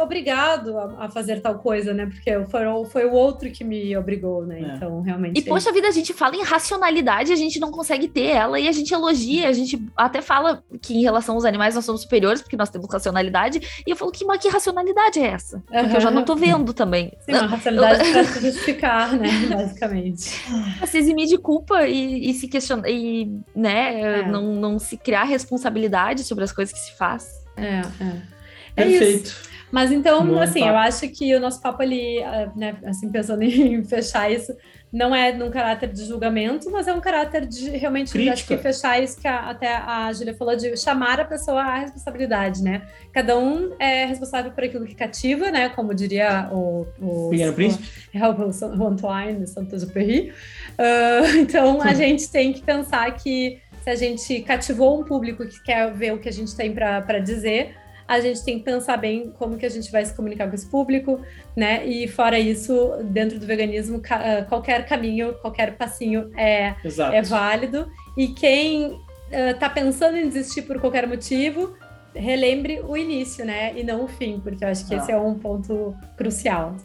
[0.00, 2.06] obrigado a, a, fazer tal coisa, né?
[2.06, 4.60] Porque foi, foi o outro que me obrigou, né?
[4.60, 4.76] É.
[4.76, 5.38] Então, realmente.
[5.38, 8.68] E, poxa vida, a gente fala em racionalidade, a gente não consegue ter ela, e
[8.68, 12.42] a gente elogia, a gente até fala que em relação aos animais nós somos superiores,
[12.42, 15.62] porque nós temos racionalidade, e eu falo que, mas que racionalidade é essa?
[15.66, 15.94] Porque uhum.
[15.94, 17.12] eu já não tô vendo também.
[17.24, 18.12] Sim, uma racionalidade eu...
[18.12, 19.28] pra se justificar, né?
[19.50, 20.40] Basicamente.
[20.86, 24.28] Se eximir de culpa e, e se questionar, e, né, é.
[24.28, 27.44] não, não se criar responsabilidade sobre as coisas que se faz.
[27.56, 28.35] É, é.
[28.76, 29.26] É Perfeito.
[29.26, 29.46] Isso.
[29.70, 30.72] Mas então, Bom assim, papo.
[30.72, 34.54] eu acho que o nosso papo ali, ah, né, assim, pensando em fechar isso,
[34.92, 38.32] não é num caráter de julgamento, mas é um caráter de realmente Crítica.
[38.32, 41.78] acho que fechar isso que a, até a Júlia falou, de chamar a pessoa à
[41.80, 42.82] responsabilidade, né?
[43.12, 45.68] Cada um é responsável por aquilo que cativa, né?
[45.70, 47.86] Como diria o, o Pequeno Príncipe.
[48.14, 50.30] O, o, o Antoine, Saint-Exupéry.
[50.78, 55.62] Uh, então, a gente tem que pensar que se a gente cativou um público que
[55.62, 57.74] quer ver o que a gente tem para dizer,
[58.08, 60.66] a gente tem que pensar bem como que a gente vai se comunicar com esse
[60.66, 61.20] público,
[61.56, 61.84] né?
[61.86, 66.74] E fora isso, dentro do veganismo, ah, qualquer caminho, qualquer passinho é,
[67.12, 67.90] é válido.
[68.16, 69.00] E quem
[69.30, 71.76] está uh, pensando em desistir por qualquer motivo,
[72.14, 73.76] relembre o início, né?
[73.76, 74.98] E não o fim, porque eu acho que ah.
[74.98, 76.76] esse é um ponto crucial.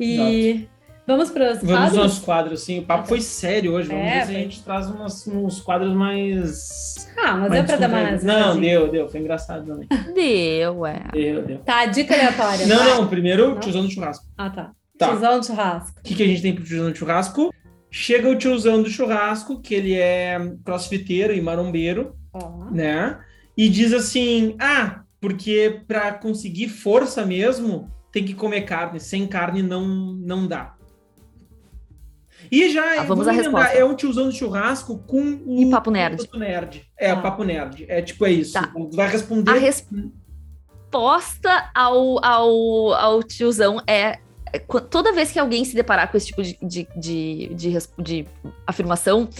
[0.00, 0.71] E Exato.
[1.06, 1.70] Vamos para os quadros?
[1.70, 2.78] Vamos aos quadros, sim.
[2.78, 3.88] O papo foi sério hoje.
[3.88, 7.08] Vamos é, ver se a gente traz uns, uns quadros mais.
[7.16, 8.24] Ah, mas mais deu para dar mais.
[8.24, 9.08] Não, deu, deu.
[9.08, 9.88] Foi engraçado também.
[10.14, 11.02] Deu, é.
[11.12, 11.58] Deu, deu.
[11.58, 12.66] Tá, dica aleatória.
[12.66, 13.08] Não, não.
[13.08, 13.60] Primeiro, não?
[13.60, 14.24] tiozão do churrasco.
[14.38, 14.70] Ah, tá.
[14.96, 15.08] tá.
[15.08, 15.98] Tiozão do churrasco.
[15.98, 17.52] O que, que a gente tem pro tiozão do churrasco?
[17.90, 22.70] Chega o tiozão do churrasco, que ele é crossfiteiro e marombeiro, oh.
[22.70, 23.18] né?
[23.56, 29.00] E diz assim: ah, porque para conseguir força mesmo, tem que comer carne.
[29.00, 30.76] Sem carne não, não dá.
[32.52, 33.72] E já ah, vamos à resposta.
[33.72, 36.18] é um tiozão de churrasco com o e papo nerd.
[36.26, 36.86] Papo nerd.
[36.98, 37.16] É, ah.
[37.16, 37.86] papo nerd.
[37.88, 38.52] É tipo, é isso.
[38.52, 38.70] Tá.
[38.92, 39.50] Vai responder.
[39.50, 40.10] A resposta
[41.74, 44.18] ao, ao, ao tiozão é,
[44.52, 44.58] é
[44.90, 48.26] toda vez que alguém se deparar com esse tipo de, de, de, de, de
[48.66, 49.30] afirmação,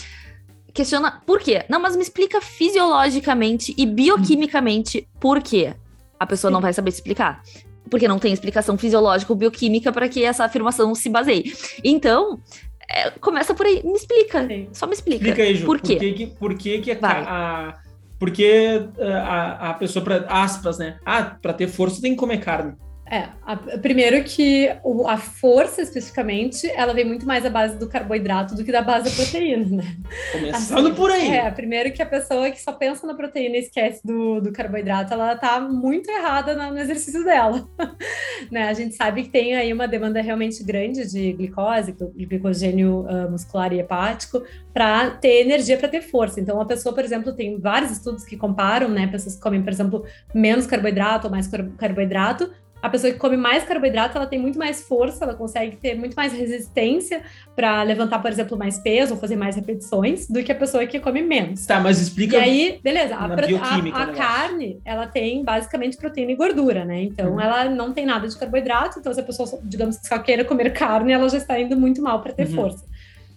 [0.72, 1.66] questiona por quê?
[1.68, 5.74] Não, mas me explica fisiologicamente e bioquimicamente por quê.
[6.18, 7.42] A pessoa não vai saber explicar.
[7.90, 11.52] Porque não tem explicação fisiológica ou bioquímica para que essa afirmação se baseie.
[11.84, 12.40] Então,
[12.88, 13.82] é, começa por aí.
[13.84, 14.46] Me explica.
[14.46, 14.68] Sim.
[14.72, 15.24] Só me explica.
[15.24, 15.66] Explica aí, Ju.
[15.66, 15.96] Por quê?
[15.96, 17.74] Por que, por que, que a, a,
[18.18, 20.98] porque a, a pessoa, para aspas, né?
[21.04, 22.74] Ah, para ter força tem que comer carne.
[23.12, 27.86] É, a, primeiro que o, a força, especificamente, ela vem muito mais à base do
[27.86, 29.96] carboidrato do que da base da proteína, né?
[30.32, 31.28] Começando assim, por aí.
[31.28, 35.12] É, primeiro que a pessoa que só pensa na proteína e esquece do, do carboidrato,
[35.12, 37.68] ela tá muito errada no, no exercício dela.
[38.50, 38.68] né?
[38.68, 43.30] A gente sabe que tem aí uma demanda realmente grande de glicose, de glicogênio uh,
[43.30, 44.42] muscular e hepático,
[44.72, 46.40] para ter energia, para ter força.
[46.40, 49.06] Então, a pessoa, por exemplo, tem vários estudos que comparam, né?
[49.06, 50.02] Pessoas que comem, por exemplo,
[50.34, 51.46] menos carboidrato ou mais
[51.76, 52.50] carboidrato,
[52.82, 56.14] a pessoa que come mais carboidrato, ela tem muito mais força, ela consegue ter muito
[56.14, 57.22] mais resistência
[57.54, 60.98] para levantar, por exemplo, mais peso ou fazer mais repetições do que a pessoa que
[60.98, 61.64] come menos.
[61.64, 62.36] Tá, mas explica.
[62.36, 67.02] E aí, beleza, a, a, a carne, ela tem basicamente proteína e gordura, né?
[67.02, 67.40] Então, uhum.
[67.40, 68.98] ela não tem nada de carboidrato.
[68.98, 72.02] Então, se a pessoa, digamos que só queira comer carne, ela já está indo muito
[72.02, 72.54] mal para ter uhum.
[72.54, 72.84] força.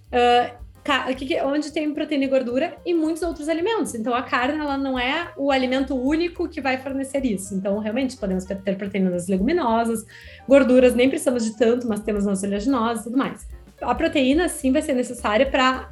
[0.08, 0.65] Uh,
[1.46, 3.96] onde tem proteína e gordura e muitos outros alimentos.
[3.96, 7.56] Então, a carne ela não é o alimento único que vai fornecer isso.
[7.56, 10.06] Então, realmente, podemos ter proteínas leguminosas,
[10.48, 13.48] gorduras, nem precisamos de tanto, mas temos nas oleaginosas e tudo mais.
[13.82, 15.90] A proteína, sim, vai ser necessária para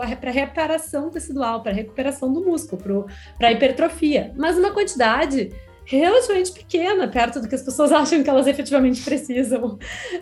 [0.00, 3.06] a reparação tecidual, para recuperação do músculo,
[3.38, 4.32] para hipertrofia.
[4.36, 5.50] Mas uma quantidade
[5.96, 9.78] relativamente pequena, perto do que as pessoas acham que elas efetivamente precisam.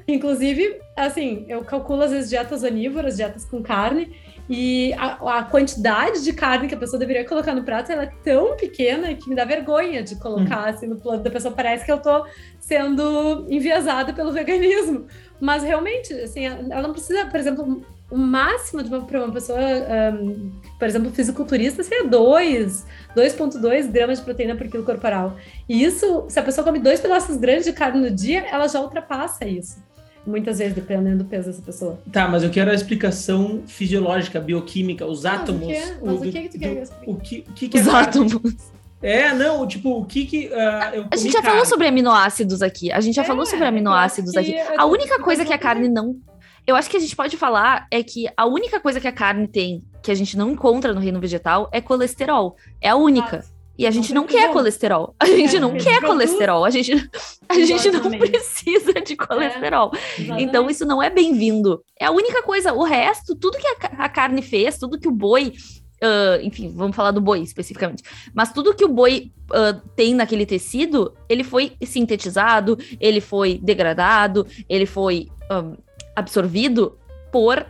[0.07, 4.11] Inclusive, assim, eu calculo às vezes dietas onívoras, dietas com carne,
[4.53, 8.57] e a, a, quantidade de carne que a pessoa deveria colocar no prato é tão
[8.57, 10.71] pequena que me dá vergonha de colocar hum.
[10.71, 11.55] assim no plano da pessoa.
[11.55, 12.27] Parece que eu tô
[12.59, 15.07] sendo enviesada pelo veganismo.
[15.41, 20.89] Mas realmente, assim, ela não precisa, por exemplo, o máximo para uma pessoa, um, por
[20.89, 22.87] exemplo, fisiculturista, seria 2,
[23.17, 25.37] 2,2 gramas de proteína por quilo corporal.
[25.69, 28.81] E isso, se a pessoa come dois pedaços grandes de carne no dia, ela já
[28.81, 29.79] ultrapassa isso.
[30.27, 31.99] Muitas vezes, dependendo do peso dessa pessoa.
[32.13, 35.69] Tá, mas eu quero a explicação fisiológica, bioquímica, os átomos.
[35.69, 37.87] Mas o, que, mas o, que, que tu quer O que, o que, que Os
[37.87, 38.73] é átomos.
[39.03, 40.49] É, não, tipo, o que que.
[40.49, 41.57] Uh, a gente já carne.
[41.57, 42.93] falou sobre aminoácidos aqui.
[42.93, 44.55] A gente já é, falou sobre aminoácidos aqui.
[44.77, 46.17] A única coisa que a carne não.
[46.67, 49.49] Eu acho que a gente pode falar é que a única coisa que a carne
[49.49, 52.57] tem que a gente não encontra no reino vegetal é colesterol.
[52.81, 53.45] É a única.
[53.79, 55.15] E a gente não quer colesterol.
[55.19, 56.65] A gente não quer colesterol.
[56.65, 56.93] A gente,
[57.49, 59.91] a gente não precisa de colesterol.
[60.19, 61.83] É, então, isso não é bem-vindo.
[61.99, 62.75] É a única coisa.
[62.75, 65.55] O resto, tudo que a, a carne fez, tudo que o boi
[66.03, 68.03] Uh, enfim, vamos falar do boi especificamente.
[68.33, 74.47] Mas tudo que o boi uh, tem naquele tecido, ele foi sintetizado, ele foi degradado,
[74.67, 75.77] ele foi um,
[76.15, 76.99] absorvido
[77.33, 77.67] por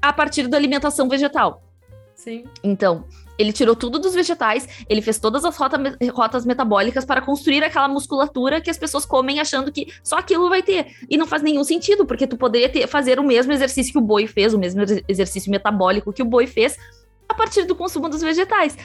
[0.00, 1.62] a partir da alimentação vegetal.
[2.14, 2.44] Sim.
[2.62, 3.04] Então,
[3.38, 5.76] ele tirou tudo dos vegetais, ele fez todas as rota,
[6.12, 10.62] rotas metabólicas para construir aquela musculatura que as pessoas comem achando que só aquilo vai
[10.62, 10.86] ter.
[11.10, 14.02] E não faz nenhum sentido, porque tu poderia ter, fazer o mesmo exercício que o
[14.02, 16.76] boi fez, o mesmo exercício metabólico que o boi fez,
[17.28, 18.76] a partir do consumo dos vegetais.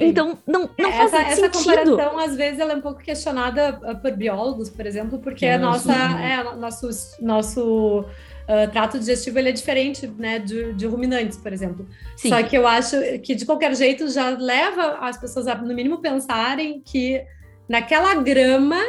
[0.00, 0.08] Sim.
[0.08, 1.44] Então, não, não faz essa, sentido.
[1.46, 5.46] Essa comparação, às vezes, ela é um pouco questionada ah, por biólogos, por exemplo, porque
[5.46, 6.88] a nossa, é, nosso,
[7.20, 11.86] nosso uh, trato digestivo ele é diferente né, de, de ruminantes, por exemplo.
[12.16, 12.30] Sim.
[12.30, 15.98] Só que eu acho que, de qualquer jeito, já leva as pessoas a, no mínimo,
[15.98, 17.22] pensarem que
[17.68, 18.80] naquela grama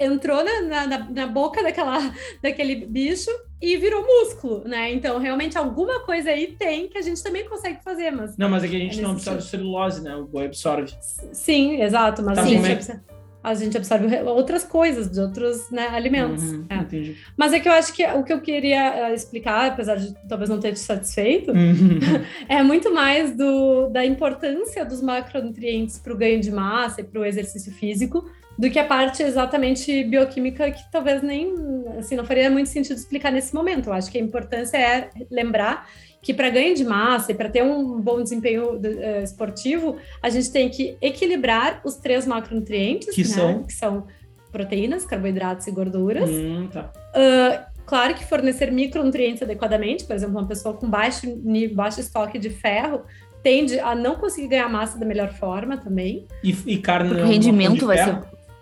[0.00, 1.98] entrou na, na, na boca daquela,
[2.42, 3.30] daquele bicho
[3.60, 4.90] e virou músculo, né?
[4.92, 8.36] Então, realmente, alguma coisa aí tem que a gente também consegue fazer, mas...
[8.36, 10.16] Não, mas é que a gente é não absorve celulose, né?
[10.16, 10.92] O boi absorve.
[11.32, 12.72] Sim, exato, mas tá, a, gente é...
[12.72, 13.00] absorve,
[13.42, 16.42] a gente absorve outras coisas, de outros né, alimentos.
[16.42, 16.76] Uhum, é.
[16.76, 17.16] Entendi.
[17.36, 20.48] Mas é que eu acho que o que eu queria eh, explicar, apesar de talvez
[20.48, 21.98] não ter te satisfeito, uhum.
[22.48, 27.20] é muito mais do, da importância dos macronutrientes para o ganho de massa e para
[27.20, 28.24] o exercício físico,
[28.60, 31.54] do que a parte exatamente bioquímica que talvez nem
[31.98, 33.88] assim não faria muito sentido explicar nesse momento.
[33.88, 35.88] Eu acho que a importância é lembrar
[36.20, 40.52] que para ganho de massa e para ter um bom desempenho uh, esportivo, a gente
[40.52, 43.28] tem que equilibrar os três macronutrientes, que, né?
[43.28, 43.62] são?
[43.62, 44.06] que são
[44.52, 46.28] proteínas, carboidratos e gorduras.
[46.28, 46.92] Hum, tá.
[47.16, 51.26] uh, claro que fornecer micronutrientes adequadamente, por exemplo, uma pessoa com baixo,
[51.72, 53.04] baixo estoque de ferro
[53.42, 56.26] tende a não conseguir ganhar massa da melhor forma também.
[56.44, 58.20] E, e carne o rendimento vai ser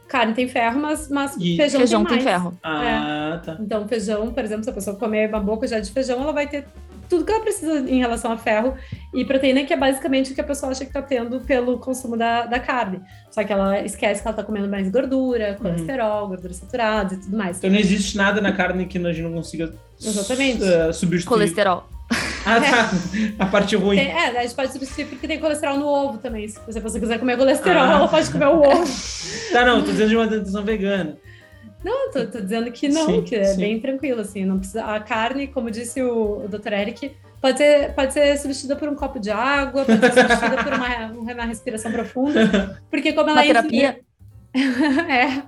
[0.08, 2.58] carne tem ferro, mas, mas feijão, feijão tem, tem ferro.
[2.62, 3.44] Ah, é.
[3.44, 3.56] tá.
[3.60, 6.46] Então, feijão, por exemplo, se a pessoa comer uma boca já de feijão, ela vai
[6.48, 6.66] ter
[7.08, 8.74] tudo que ela precisa em relação a ferro
[9.14, 12.16] e proteína, que é basicamente o que a pessoa acha que está tendo pelo consumo
[12.16, 13.00] da, da carne.
[13.30, 15.56] Só que ela esquece que ela está comendo mais gordura, uhum.
[15.56, 16.28] colesterol, uhum.
[16.28, 17.58] gordura saturada e tudo mais.
[17.58, 20.62] Então não existe nada na carne que a gente não consiga Exatamente.
[20.62, 21.28] Uh, substituir.
[21.28, 21.88] Colesterol.
[22.48, 22.90] Ah, tá.
[23.44, 23.98] A parte ruim.
[23.98, 26.48] Tem, é, a gente pode substituir porque tem colesterol no ovo também.
[26.48, 27.92] Se você quiser comer colesterol, ah.
[27.92, 28.92] ela pode comer o ovo.
[29.52, 31.18] Tá, não, tô dizendo de uma alimentação vegana.
[31.84, 33.60] Não, tô, tô, dizendo que não, sim, que é sim.
[33.60, 34.44] bem tranquilo, assim.
[34.44, 36.72] Não precisa, a carne, como disse o, o Dr.
[36.72, 40.72] Eric, pode ser, pode ser substituída por um copo de água, pode ser substituída por
[40.72, 42.80] uma, uma respiração profunda.
[42.90, 44.00] Porque como ela uma é terapia.
[44.54, 45.42] é.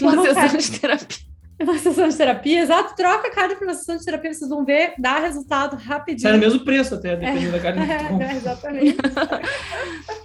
[0.00, 1.31] Uma sessão de terapia.
[1.60, 2.96] Uma sessão de terapia, exato.
[2.96, 6.22] Troca a carne para uma sessão de terapia, vocês vão ver, dá resultado rapidinho.
[6.22, 7.82] Sai no mesmo preço até, dependendo é, da carne.
[7.92, 8.96] É, é, exatamente.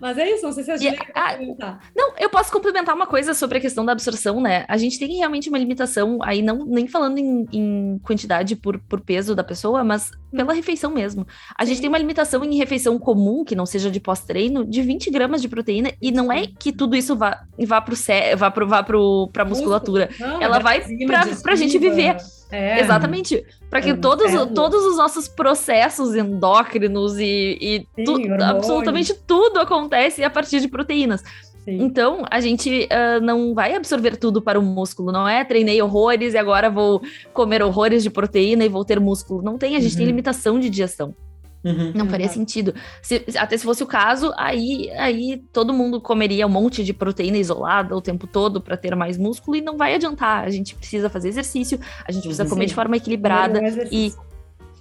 [0.00, 3.34] Mas é isso, não sei se a gente ah, Não, eu posso complementar uma coisa
[3.34, 4.64] sobre a questão da absorção, né?
[4.66, 9.00] A gente tem realmente uma limitação, aí não nem falando em, em quantidade por, por
[9.00, 11.26] peso da pessoa, mas pela refeição mesmo.
[11.54, 11.70] A Sim.
[11.70, 15.42] gente tem uma limitação em refeição comum, que não seja de pós-treino, de 20 gramas
[15.42, 17.94] de proteína, e não é que tudo isso vá, vá, pro,
[18.36, 20.08] vá, pro, vá pro, pra musculatura.
[20.18, 22.16] Não, Ela vai pra, pra gente viver.
[22.50, 22.80] É.
[22.80, 23.44] Exatamente.
[23.68, 24.46] Para que é, todos, é.
[24.46, 30.68] todos os nossos processos endócrinos e, e Sim, tu, absolutamente tudo acontece a partir de
[30.68, 31.22] proteínas.
[31.64, 31.82] Sim.
[31.82, 35.44] Então, a gente uh, não vai absorver tudo para o músculo, não é?
[35.44, 39.42] Treinei horrores e agora vou comer horrores de proteína e vou ter músculo.
[39.42, 39.98] Não tem, a gente uhum.
[39.98, 41.14] tem limitação de digestão.
[41.62, 42.74] Uhum, não faria sentido.
[43.02, 47.36] Se, até se fosse o caso, aí, aí todo mundo comeria um monte de proteína
[47.36, 50.44] isolada o tempo todo para ter mais músculo e não vai adiantar.
[50.44, 54.12] A gente precisa fazer exercício, a gente precisa comer de forma equilibrada e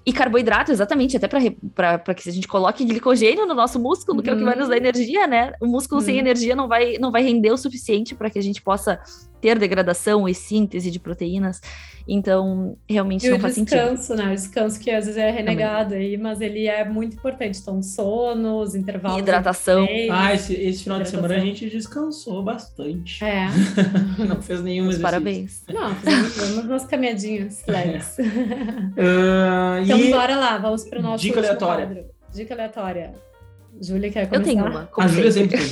[0.05, 4.23] e carboidrato, exatamente, até para que a gente coloque glicogênio no nosso músculo, uhum.
[4.23, 4.81] que é o que vai nos dar uhum.
[4.81, 5.53] energia, né?
[5.61, 6.05] O músculo uhum.
[6.05, 8.99] sem energia não vai, não vai render o suficiente para que a gente possa
[9.41, 11.61] ter degradação e síntese de proteínas.
[12.07, 13.77] Então, realmente e não faz sentido.
[13.77, 14.31] o descanso, né?
[14.31, 17.59] O descanso que às vezes é renegado aí, mas ele é muito importante.
[17.59, 19.19] Então, sono, os intervalos.
[19.19, 19.87] Hidratação.
[20.11, 23.23] Ah, esse, esse final de semana a gente descansou bastante.
[23.23, 23.47] É.
[24.27, 25.03] não fez nenhum exercício.
[25.03, 25.63] Parabéns.
[25.71, 28.17] Não, fizemos umas caminhadinhas leves.
[28.17, 30.11] Uh, então, e...
[30.11, 31.85] bora lá, vamos para o nosso Dica aleatória.
[31.85, 32.05] Quadro.
[32.33, 33.13] Dica aleatória.
[33.81, 34.49] Júlia quer começar?
[34.49, 34.89] Eu tenho uma.
[34.97, 35.69] A Júlia sempre tem.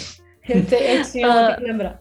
[0.57, 1.99] eu, te, eu tinha uh, que lembrar.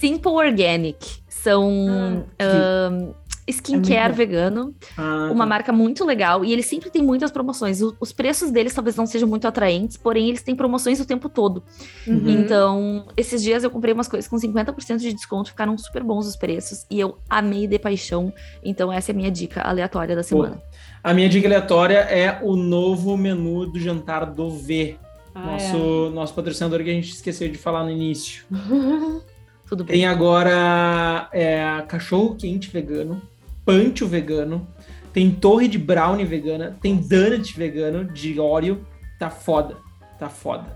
[0.00, 1.20] Simple Organic.
[1.28, 2.26] São.
[2.38, 3.20] Ah,
[3.50, 5.46] skincare é vegano, ah, uma tá.
[5.46, 7.82] marca muito legal, e eles sempre têm muitas promoções.
[7.82, 11.28] O, os preços deles talvez não sejam muito atraentes, porém eles têm promoções o tempo
[11.28, 11.62] todo.
[12.06, 12.28] Uhum.
[12.28, 16.36] Então, esses dias eu comprei umas coisas com 50% de desconto, ficaram super bons os
[16.36, 18.32] preços, e eu amei de paixão.
[18.62, 20.56] Então, essa é a minha dica aleatória da semana.
[20.56, 20.62] Pô,
[21.02, 24.96] a minha dica aleatória é o novo menu do jantar do V.
[25.34, 26.10] Ah, nosso, é.
[26.10, 28.44] nosso patrocinador que a gente esqueceu de falar no início.
[29.70, 29.98] Tudo bem.
[29.98, 33.22] Tem agora é, cachorro quente vegano,
[33.64, 34.66] pancho vegano,
[35.12, 38.84] tem torre de brownie vegana, tem donut vegano de Oreo.
[39.18, 39.76] Tá foda.
[40.18, 40.66] Tá foda.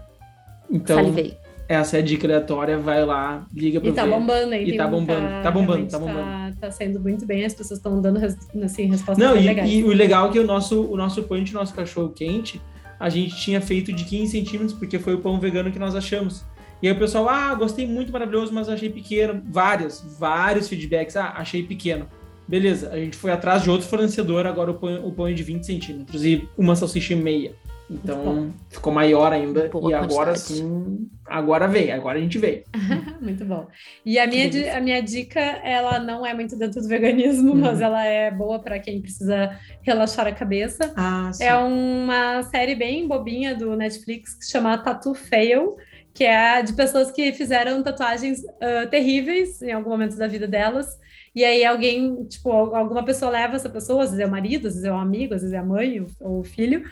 [0.71, 1.37] Então, Salivei.
[1.69, 2.79] essa é a dica aleatória.
[2.79, 4.11] Vai lá, liga pra E tá ver.
[4.13, 4.71] bombando aí.
[4.71, 6.21] E tá bombando, tá, tá bombando, tá bombando.
[6.21, 8.21] Tá, tá saindo muito bem, as pessoas estão dando
[8.65, 9.71] assim, respostas Não, e, legais.
[9.71, 12.61] e o legal é que o nosso, o nosso punch, o nosso cachorro quente,
[13.01, 16.45] a gente tinha feito de 15 centímetros, porque foi o pão vegano que nós achamos.
[16.85, 19.43] E aí o pessoal, ah, gostei muito, maravilhoso, mas achei pequeno.
[19.47, 21.17] Vários, vários feedbacks.
[21.17, 22.07] Ah, achei pequeno.
[22.47, 25.43] Beleza, a gente foi atrás de outro fornecedor, agora o pão, o pão é de
[25.43, 27.55] 20 centímetros e uma salsicha e meia.
[27.91, 29.71] Então ficou maior ainda.
[29.89, 32.65] e agora sim, agora veio, agora a gente veio.
[33.19, 33.67] muito bom.
[34.05, 37.61] E a minha, a minha dica, ela não é muito dentro do veganismo, uhum.
[37.61, 40.93] mas ela é boa para quem precisa relaxar a cabeça.
[40.95, 45.77] Ah, é uma série bem bobinha do Netflix que se chama Tattoo Fail
[46.15, 50.87] que é de pessoas que fizeram tatuagens uh, terríveis em algum momento da vida delas.
[51.35, 54.75] E aí alguém, tipo, alguma pessoa leva essa pessoa, às vezes é o marido, às
[54.75, 56.85] vezes é o amigo, às vezes é a mãe ou o filho,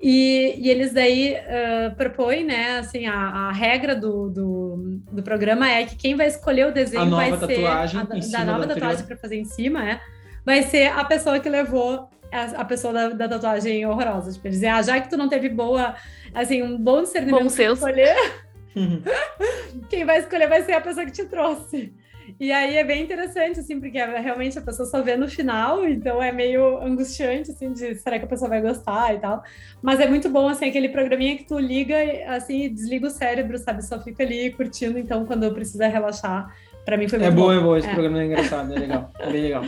[0.00, 5.68] e, e eles daí uh, propõem, né, assim, a, a regra do, do, do, programa
[5.68, 9.18] é que quem vai escolher o desenho vai ser a, da nova da tatuagem para
[9.18, 10.00] fazer em cima, é,
[10.42, 14.32] vai ser a pessoa que levou a, a pessoa da, da, tatuagem horrorosa.
[14.32, 15.94] Tipo, dizer, ah, já que tu não teve boa,
[16.34, 17.74] assim, um bom discernimento bom senso.
[17.74, 18.16] escolher.
[19.88, 21.92] Quem vai escolher vai ser a pessoa que te trouxe.
[22.38, 25.86] E aí é bem interessante, assim, porque é realmente a pessoa só vê no final,
[25.86, 29.42] então é meio angustiante, assim, de será que a pessoa vai gostar e tal.
[29.82, 31.96] Mas é muito bom, assim, aquele programinha que tu liga,
[32.28, 33.84] assim, e desliga o cérebro, sabe?
[33.84, 36.54] Só fica ali curtindo, então, quando eu precisar relaxar,
[36.84, 37.52] para mim foi é muito bom.
[37.52, 37.92] É bom, é bom, esse é.
[37.92, 39.64] programa é engraçado, é legal, é bem legal.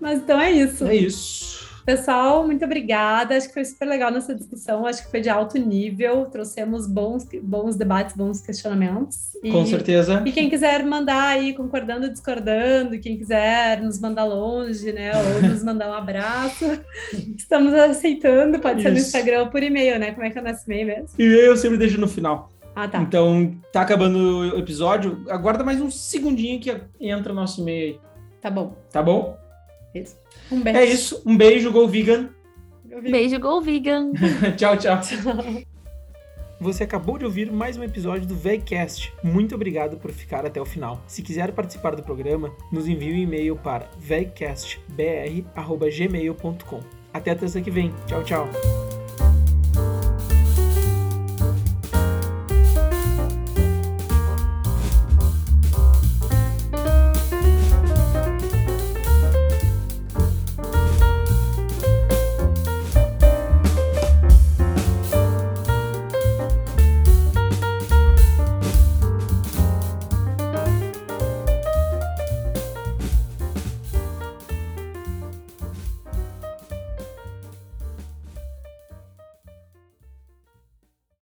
[0.00, 0.86] Mas então é isso.
[0.86, 1.61] É isso.
[1.84, 3.36] Pessoal, muito obrigada.
[3.36, 4.86] Acho que foi super legal nessa discussão.
[4.86, 6.26] Acho que foi de alto nível.
[6.26, 9.32] Trouxemos bons, bons debates, bons questionamentos.
[9.42, 10.22] E, Com certeza.
[10.24, 15.10] E quem quiser mandar aí, concordando, discordando, quem quiser nos mandar longe, né?
[15.16, 16.64] Ou nos mandar um abraço,
[17.36, 18.60] estamos aceitando.
[18.60, 18.88] Pode Isso.
[18.88, 20.12] ser no Instagram ou por e-mail, né?
[20.12, 21.08] Como é que é o nosso e-mail mesmo?
[21.18, 22.50] E-mail eu sempre deixo no final.
[22.74, 23.02] Ah, tá.
[23.02, 25.24] Então, tá acabando o episódio.
[25.28, 28.00] Aguarda mais um segundinho que entra o nosso e-mail aí.
[28.40, 28.76] Tá bom.
[28.90, 29.41] Tá bom?
[29.94, 30.16] Isso.
[30.50, 30.78] Um beijo.
[30.78, 31.22] É isso.
[31.24, 32.28] Um beijo, Go Vegan.
[33.02, 34.10] Beijo, Go Vegan.
[34.56, 35.00] tchau, tchau.
[36.60, 39.12] Você acabou de ouvir mais um episódio do VegCast.
[39.20, 41.02] Muito obrigado por ficar até o final.
[41.08, 46.80] Se quiser participar do programa, nos envie um e-mail para vegcastbr.gmail.com.
[47.12, 47.92] Até a terça que vem.
[48.06, 48.48] Tchau, tchau.